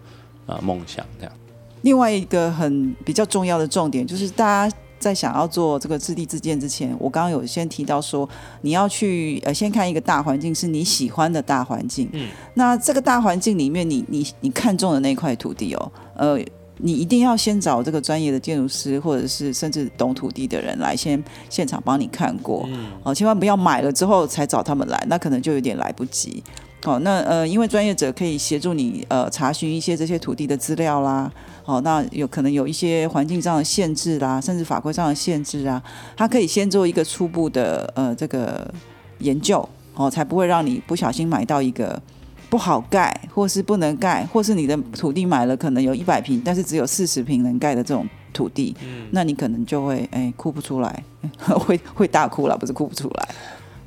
[0.45, 1.03] 啊梦想。
[1.19, 1.33] 这样，
[1.81, 4.77] 另外一个很比较重要的重点就是大家。
[4.99, 8.27] 在想要做这个自地自建之前，我刚刚有先提到说，
[8.61, 12.09] 你要去呃先看一个大环境是你喜欢的大环境。
[12.13, 16.39] 嗯，那这个大环境里面，你你你看中的那块土地哦，呃，
[16.77, 22.65] 你一定要先找这个专业的建筑师，或者是甚至懂土地的人来先现场帮你看过。
[22.67, 26.43] 嗯，哦，千万不要买了之后才找他们来，那可能就有点来不及。
[26.87, 31.29] 哦，那呃，因为专业者可以协助你呃查询一些这些土地的资料啦。
[31.65, 35.83] 哦，那有可能有一些环境上的限制啦，甚至法规上的限制啊，
[36.15, 38.73] 它可以先做一个初步的呃这个
[39.19, 42.01] 研究，哦，才不会让你不小心买到一个
[42.49, 48.07] 不好盖，或是不能盖，或是你的土地买了可能有一百平，但是只有四十平能盖的这种。
[48.33, 51.03] 土地，嗯那你可能就会哎哭不出来，
[51.41, 53.29] 会会大哭了，不是哭不出来。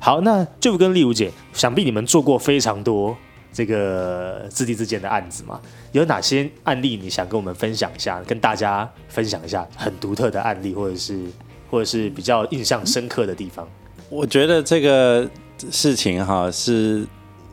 [0.03, 3.15] 好，那就跟丽如姐，想必你们做过非常多
[3.53, 5.61] 这个自地自建的案子嘛？
[5.91, 11.23] 有哪些案例你想跟我们分享一下，跟大家分享一下很独特的案例，或者是
[11.69, 13.67] 或者是比较印象深刻的地方？
[14.09, 15.29] 我觉得这个
[15.69, 17.05] 事情哈是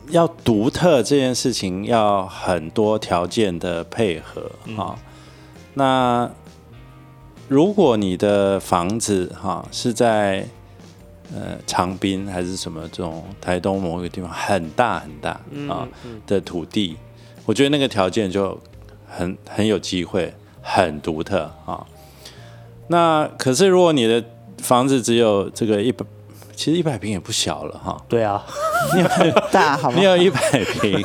[0.09, 4.97] 要独特，这件事情要很多条件的配合哈。
[5.75, 6.29] 那
[7.47, 10.47] 如果你的房子哈是在
[11.33, 15.31] 呃长滨还是什么这种台东某一个地方很大很大
[15.67, 15.87] 啊
[16.25, 16.97] 的土地，
[17.45, 18.59] 我觉得那个条件就
[19.07, 21.85] 很很有机会，很独特啊。
[22.87, 24.23] 那可是如果你的
[24.57, 26.05] 房子只有这个一百。
[26.59, 27.97] 其实一百平也不小了哈。
[28.09, 28.45] 对啊，
[28.93, 30.41] 你很 大，好你有一百
[30.81, 31.01] 平，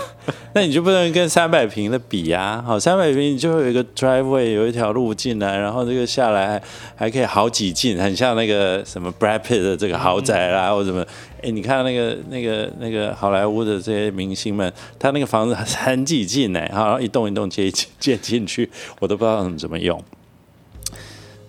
[0.53, 2.61] 那你就不能跟三百平的比呀。
[2.67, 6.61] 好，三百平你就会有一个 driveway，有一条路进来，然后这个下来
[6.97, 11.07] 还可以好几进，很像那个什么 Brad Pitt 的这个豪宅啦，或什么。
[11.41, 20.03] 哎，你看那个那个那个好莱坞的这些明星们，他那个房子很几进呢，然后一栋一栋接接进去，我都不知道怎么用。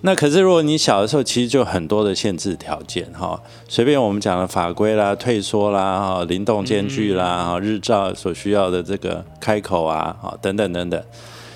[0.05, 11.03] 那可是，如果你小的时候，其实就很多的限制条件哈，随便我们讲的法规啦、退缩啦、哈、灵动间距啦、哈、日照所需要的这个开口啊、哈等等等等，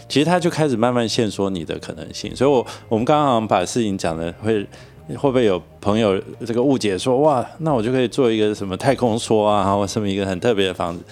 [0.08, 2.36] 其实它就开始慢慢限缩你的可能性。
[2.36, 4.66] 所以，我我们刚刚把事情讲的会
[5.10, 11.04] 会不会有朋友这个误解说，哇，那我就可以做一个什么太空梭啊，或什么一个很特别的房子？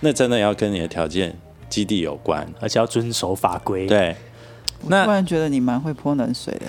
[0.00, 1.38] 那真的要跟你的条件
[1.68, 3.86] 基地有关，而且要遵守法规。
[3.86, 4.16] 对。
[4.90, 6.66] 突然觉得你蛮会泼冷水的，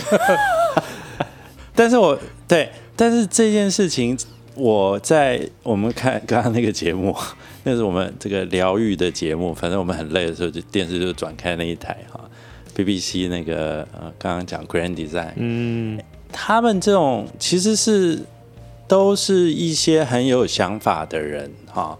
[1.75, 4.17] 但是我对，但是这件事情，
[4.55, 7.15] 我在我们看刚刚那个节目，
[7.63, 12.19] 那是我们这个疗愈的节目，反正我们很累的时候，就电视就转开那一台哈
[12.75, 15.99] ，BBC 那个呃，刚刚讲 Grand Design，嗯，
[16.31, 18.19] 他们这种其实是
[18.87, 21.97] 都是一些很有想法的人哈。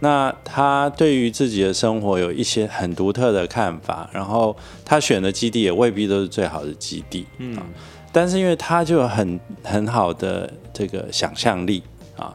[0.00, 7.56] 那他对于自己的生活有一些很独特的看法，然后他选的基地也未必都是最好的基地，嗯，
[8.10, 11.82] 但是因为他就有很很好的这个想象力
[12.16, 12.34] 啊，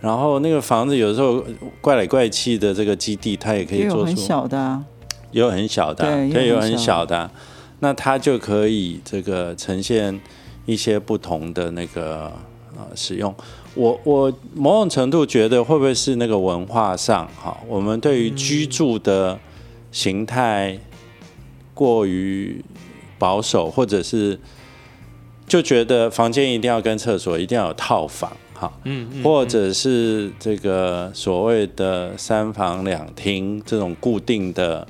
[0.00, 1.44] 然后那个房子有时候
[1.80, 4.84] 怪里怪气的这个基地，他也可以做出很小的，
[5.32, 7.04] 有很小的，对，有很小。
[7.04, 7.30] 的，
[7.80, 10.20] 那他就可以这个呈现
[10.64, 12.32] 一些不同的那个
[12.76, 13.34] 呃使用。
[13.74, 19.38] 我我某种程度觉得会不会是那个文化上哈，我们对于居住的
[19.92, 20.78] 形态
[21.72, 22.64] 过于
[23.18, 24.38] 保守，或者是
[25.46, 34.86] 就觉得房间一定要跟厕所一定要有套房哈，嗯，或者是这个所谓的三房两厅这种固定的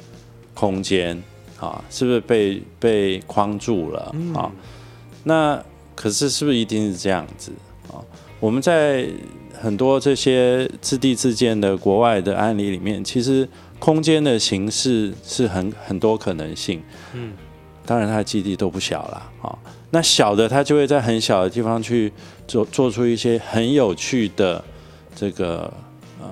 [0.55, 1.23] 空间
[1.59, 4.51] 啊，是不是被被框住了啊？
[5.25, 5.63] 那
[5.95, 7.53] 可是是不是一定是这样子？
[8.41, 9.07] 我们在
[9.61, 13.47] 很多这些自地自建的国外的案例里面，其实
[13.79, 16.83] 空间的形式是很很多可能性。
[17.13, 17.35] 嗯，
[17.85, 19.59] 当然它的基地都不小了啊。
[19.91, 22.11] 那小的它就会在很小的地方去
[22.49, 24.65] 做做出一些很有趣的
[25.15, 25.73] 这个
[26.21, 26.29] 呃，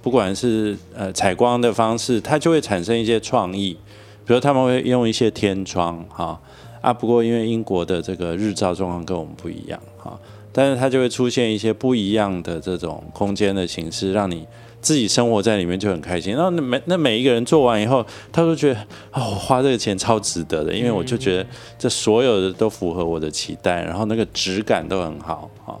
[0.00, 3.76] 不管是呃采光的方式，它就会产生一些创意。
[4.24, 6.40] 比如他们会用一些天窗哈
[6.80, 10.18] 啊，不过因为英国的这个日照状况跟我们不一样哈。
[10.52, 14.46] 但是它就会出现一些不一样的这种空间的形式，让你
[14.80, 16.34] 自己生活在里面就很开心。
[16.34, 18.80] 然后那每那每一个人做完以后，他都觉得
[19.10, 21.46] 啊，我花这个钱超值得的，因为我就觉得
[21.78, 25.74] 这所有的都符合我的期待，然后那个质感都很好啊。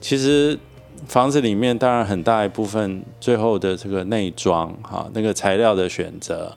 [0.00, 0.58] 其实
[1.06, 6.56] 房子里面当然很大一部分最后的这个内装哈，那个材料的选择。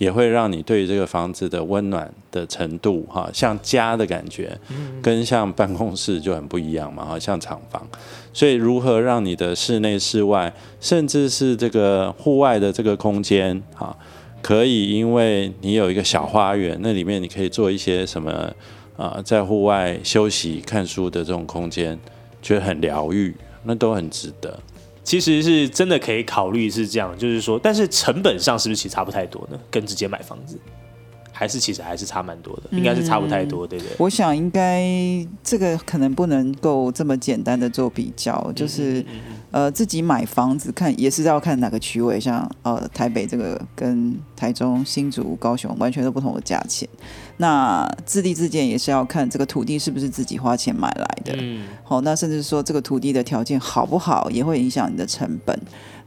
[0.00, 4.58] 也会让你对这个房子的温暖的程度，哈，像家的感觉，
[5.02, 7.86] 跟像办公室就很不一样嘛，哈，像厂房。
[8.32, 13.94] 所以，如何让你的室内、室外，甚至是这个户外的这个空间，哈，
[14.40, 18.50] 可以因为你有一个小花园，那里面你可以做一些什么
[18.96, 21.98] 啊，在户外休息、看书的这种空间，
[22.40, 24.58] 觉得很疗愈，那都很值得。
[25.10, 29.58] 其实是真的可以考虑是这样，就是说，但是成本上是不是其实差不太多呢？
[29.68, 30.56] 跟直接买房子，
[31.40, 33.94] 还是其实还是差蛮多的，应该是差不太多，对不对？
[33.96, 34.84] 我想应该
[35.42, 39.02] 这个可能不能够这么简单的做比较，就是
[39.50, 46.86] 呃自己买房子看也是要看哪个区位，像呃台北这个跟台中、新竹、高雄完全都不同的价钱。
[47.38, 55.58] 那自地自建也是要看这个土地是不是自己花钱买来的，嗯，好，那甚至说这个土地的条件好不好，也会影响你的成本。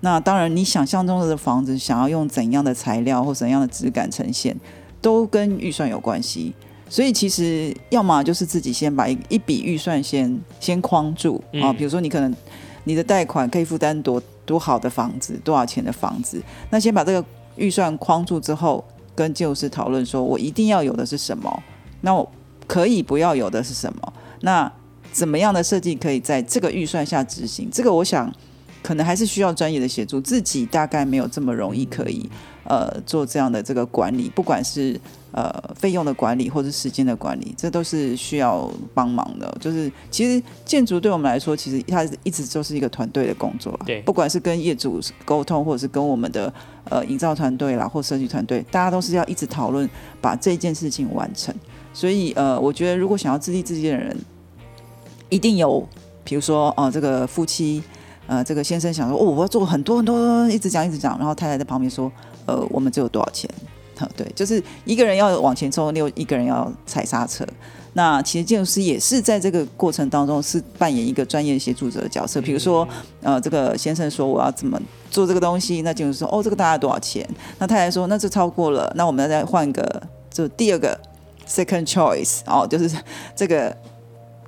[0.02, 4.56] 那当然，你想象中的房子想要用怎样的材料或怎样的质感呈现，
[5.04, 6.52] 都跟预算有关系。
[6.90, 12.36] 所以其实要么就是自己先把一一笔预算先先框住啊，嗯比如说你可能
[12.84, 17.26] 你的贷款可以负担多多好的房子，多少钱的房子，那先把这个
[17.56, 18.84] 预算框住之后，
[19.16, 21.64] 跟建筑师讨论说我一定要有的是什么，
[22.02, 22.32] 那我
[22.68, 24.72] 可以不要有的是什么，那
[25.12, 27.70] 怎么样的设计可以在这个预算下执行？
[27.72, 28.32] 这个我想
[28.84, 32.30] 可能还是需要专业的协助，自己大概没有这么容易可以
[32.66, 35.00] 呃做这样的这个管理，不管是
[35.32, 39.58] 呃费用的管理或者时间的管理，这都是需要帮忙的。
[39.62, 46.54] 就是其实建筑对我们来说，其实它一直就是一个团队的工作啦对不管是跟业主沟通，或者是跟我们的
[46.90, 51.56] 呃营造团队啦或设计团队，大家都是要一直讨论把这件事情完成。
[51.94, 54.18] 所以呃，我觉得如果想要自立自己的人，
[55.30, 55.88] 一定有，
[56.26, 57.82] 比如说哦、呃这个夫妻。
[58.28, 62.12] 呃，这个先生想说，哦，我要做很多很多，一直讲一直讲，然后太太在旁边说，
[62.46, 63.50] 呃，我们只有多少钱？
[63.98, 67.46] 哈，对，就是一个人要往前冲，另一个人要踩刹车。
[67.96, 72.42] 那其实建筑师也是在这个过程当中是扮演一个专业协助者的角色。
[72.42, 72.88] 比如说，
[73.22, 77.24] 呃，这个先生说我要怎么做这个东西，那建筑师说，哦，这个大概多少钱？
[77.60, 80.02] 那太太说，那这超过了，那我们再换个，
[80.32, 81.00] 就第二个
[81.48, 82.90] second choice，哦，就是
[83.36, 83.78] 这个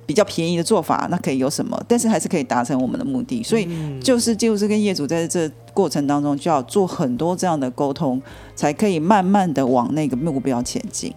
[0.06, 1.76] 比较便宜的做法，那可以有什么？
[1.88, 3.42] 但是还是可以达成我们的目的。
[3.42, 3.68] 所以
[4.00, 8.22] 就是建筑师跟业主在这过程当中就要做很多这样的沟通，
[8.54, 11.12] 才可以慢慢的往那个目标前进。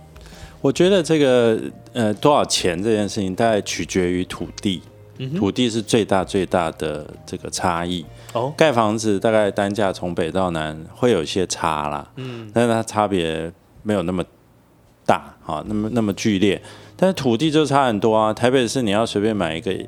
[0.59, 1.57] 我觉得这个
[1.93, 4.81] 呃多少钱这件事情，大概取决于土地，
[5.37, 8.03] 土地是最大最大的这个差异。
[8.33, 13.51] 哦，盖房子大概单价从北到南会有一些差啦，嗯，但是它差别
[13.83, 14.23] 没有那么
[15.05, 16.61] 大，哈，那么那么剧烈。
[16.99, 19.87] 但是土地就差很多啊，台北市你要随便买一个一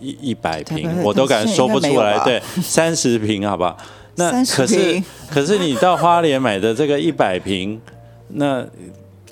[0.00, 3.76] 一一百平我都敢说不出来，对，三十平好吧？
[4.16, 7.80] 那可是 可是你到花莲买的这个一百平，
[8.28, 8.64] 那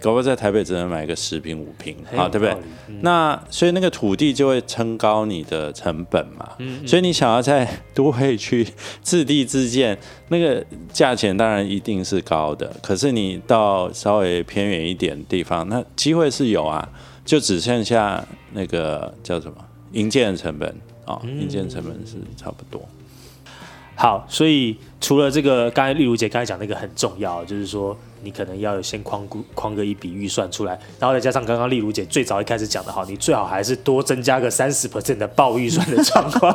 [0.00, 2.56] 搞不好在台北只能买个十平五平，好，对不对？？
[3.02, 6.48] 那所以那个土地就会撑高你的成本嘛，
[6.84, 7.64] 所以你想要在
[7.94, 8.66] 都会区
[9.00, 9.96] 自地自建，
[10.28, 12.68] 那个价钱当然一定是高的。
[12.82, 16.88] 可是你到稍微偏远一点的地方，那机会是有啊，
[17.24, 19.56] 就只剩下那个叫什么
[19.92, 20.68] 营建成本
[21.04, 22.82] 啊，营建成本是差不多。
[23.94, 36.52] 好，所以除了这个，刚才丽如姐刚才讲那个很重要，就是说你可能要有先框估框个一笔预算出来，然后再加上刚刚丽如姐最早一开始讲的好，你最好还是多增加个三十 percent 的报预算的状况。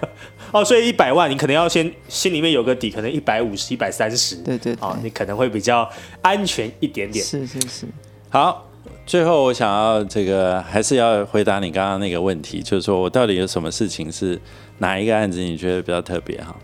[0.52, 5.88] 哦，所以一百万你可能要先心里面有个底，可能一百五十、一百三十，对对对哦，你可能会比较
[6.22, 7.24] 安全一点点。
[7.24, 7.86] 是是是，
[8.28, 8.68] 好，
[9.10, 14.40] 最后我想要这个还是要回答你刚刚那个问题，就是说我到底有什么事情是
[14.78, 16.54] 哪一个案子你觉得比较特别哈？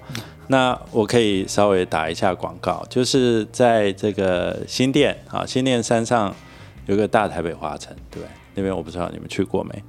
[0.47, 6.33] 那我可以稍微打一下广告，就是在这个新店啊，新店山上
[6.87, 8.23] 有个大台北华城，对？
[8.55, 9.83] 那边我不知道你们去过没？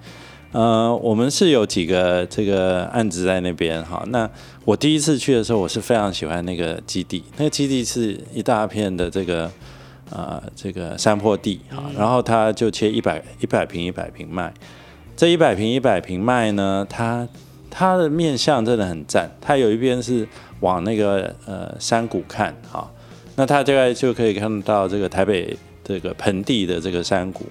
[0.54, 4.04] 呃，我们是有几个这个案子在那边哈。
[4.08, 4.28] 那
[4.66, 9.48] 我第一次去的时候，我是非常喜欢那个基地，那个基地是一大片的这个
[10.10, 14.54] 呃这个山坡地啊，然后它就切一百一百平一百平卖。
[15.16, 17.28] 这一百平一百平卖呢，它
[17.70, 20.28] 它的面相真的很赞，它有一边是
[20.60, 22.90] 往那个呃山谷看啊，
[23.36, 27.46] 那它大概就可以看到这个台北这个盆地的这个山谷。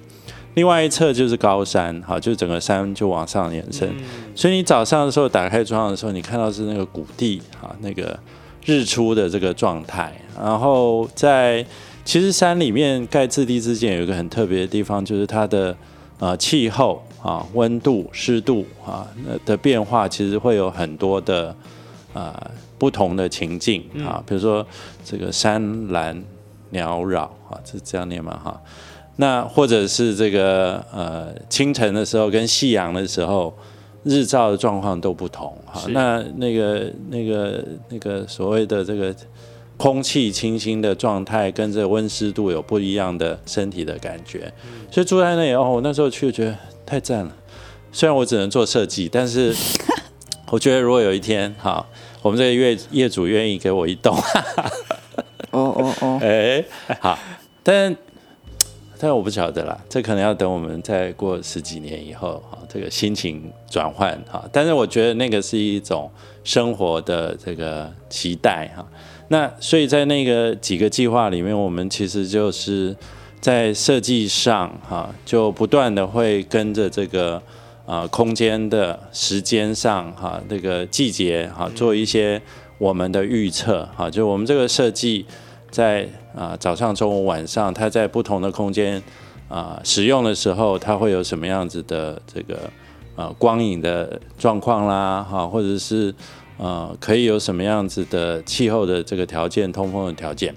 [0.55, 3.95] 另外一侧就是高山，好，就整个山就往上延伸。
[4.35, 8.19] 所以你早上的时候打开窗的时候，你看到是那个谷地啊，那个
[8.65, 10.19] 日出的这个状态。
[10.35, 11.63] 然后在
[12.07, 15.77] 其实山里面盖自地之间有一个很特别的地方，就是它的
[16.21, 21.55] 呃气候啊、温度、湿度啊那的变化，其实会有很多的
[22.13, 22.33] 呃
[22.79, 24.65] 不同的情境啊，比如说
[25.05, 26.23] 这个山岚
[26.71, 28.41] 鸟扰啊，是这样念吗？
[28.43, 28.63] 哈。
[29.17, 33.53] 那或者是这个呃清晨的时候跟夕阳的时候，
[34.05, 35.81] 日照的状况都不同哈。
[35.81, 39.13] 是那那个那个那个所谓的这个
[39.77, 44.53] 空气清新的状态，跟这温湿度有不一样的身体的感觉。
[44.91, 46.57] 所以住在那里哦，我那时候去觉得
[46.87, 47.37] 太赞了。
[47.93, 49.55] 虽然我只能做设计，但是
[50.51, 51.87] 我觉得如果有一天哈，
[52.23, 54.17] 我们这个业业主愿意给我一栋，
[55.51, 56.65] 哦哦哦， 哎，
[57.01, 57.19] 好，
[57.63, 57.95] 但
[58.99, 64.43] 但我不晓得啦，这可能要等我们再过十几年以后，哈，这个心情转换哈。
[64.51, 66.11] 但是我觉得那个是一种
[66.45, 68.87] 生活的这个期待哈。
[69.29, 72.97] 那所以在那个几个计划里面，我们其实就是
[73.41, 77.43] 在设计上哈，就不断的会跟着这个
[77.85, 82.41] 啊空间的时间上哈，这个季节哈做一些
[82.79, 85.27] 我们的预测哈，就我们这个设计。
[85.69, 89.03] 在啊、早上、中午、晚上，它在不同的空间
[89.47, 92.71] 啊使用的时候，它会有什么样子的这个
[93.15, 96.15] 呃光影的状况啦，哈，或者是
[96.59, 100.55] 呃可以有什么样子的气候的这个条件、通风的条件。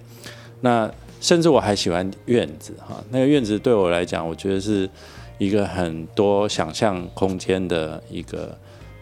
[0.61, 0.89] 那
[1.21, 4.89] 甚至我还喜欢院子哈，那个院子对我来讲，我觉得是
[5.37, 8.57] 一个很多想象空间的一个。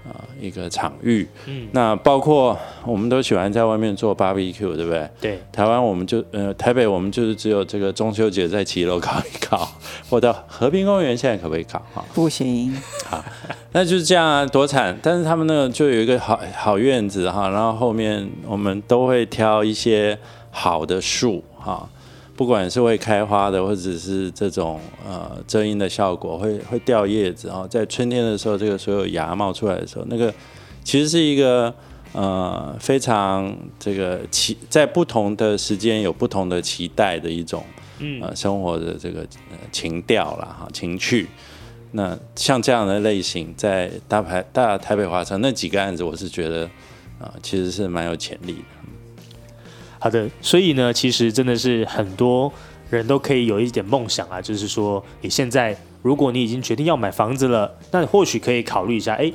[0.10, 5.10] 啊，一个场域，嗯，那包括我们都喜欢在外面做 barbecue，对不对？
[5.20, 9.70] 对，台湾我们就呃，台北我们就是只有这个中秋节在骑楼烤一烤，
[10.10, 11.80] 或者和平公园现在可不可以烤？
[11.94, 12.74] 哈，不行，
[13.06, 13.24] 好，
[13.72, 14.98] 那就是这样啊，多惨！
[15.02, 20.18] 但是他们那个就有一个好好院子哈，然后后面我们都会挑一些
[20.52, 21.88] 好的树哈。
[22.38, 30.32] 不管是会开花的，或者是这种呃遮阴的效果，会会掉叶子啊，在春天的时候，这个所有芽冒出来的时候，那个
[30.84, 31.74] 其实是一个
[32.14, 37.64] 呃非常这个期，在不同的时间有不同的期待的一种
[38.22, 39.26] 呃生活的这个
[39.72, 41.28] 情调啦哈情趣。
[41.94, 46.70] 那像这样的类型，在大台大台北华城那几个案子，我是觉得
[47.20, 48.77] 啊其实是蛮有潜力的。
[50.08, 52.50] 好的，所以呢，其实真的是很多
[52.90, 59.30] 人都可以有一点梦想啊，就是说，你现在如果你已经决定要买房子了，那或许可以考虑一下，哎，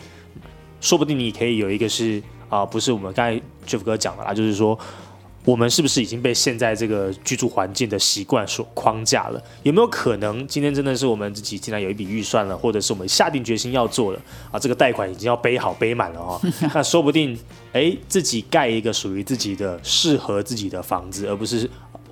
[0.81, 4.79] 说不定你可以有一个是啊，不是我们刚才 Jeff 哥讲的啊，就是说。
[5.45, 9.43] 我们是不是已经被现在这个居住环境的习惯所框架了？
[9.64, 14.20] 有没有可能今天真的是我们自己竟然有一笔预算了，或者是我们下定决心要做了
[14.53, 14.59] 啊？
[14.59, 16.40] 这个贷款已经要背好背满了哦，
[16.72, 17.36] 那说不定
[17.72, 21.68] 哎，自己盖一个属于自己的、适合自己的房子，而不是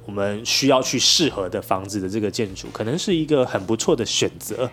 [0.07, 4.69] 我们需要去适合的房子的这个建筑，可能是一个很不错的选择。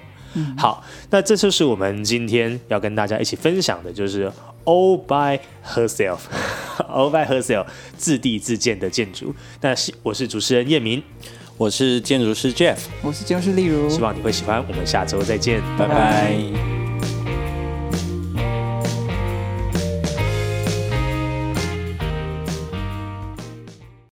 [0.58, 4.32] 好，那这就是我们今天要跟大家一起分享的，就是
[4.68, 9.34] All by herself，All by herself 自地自建的建筑。
[9.62, 11.02] 那我是主持人叶明，
[11.56, 14.62] 我是建筑师 Jeff，我是建筑师例如，希望你会喜欢。
[14.68, 16.77] 我们下周再见，拜拜。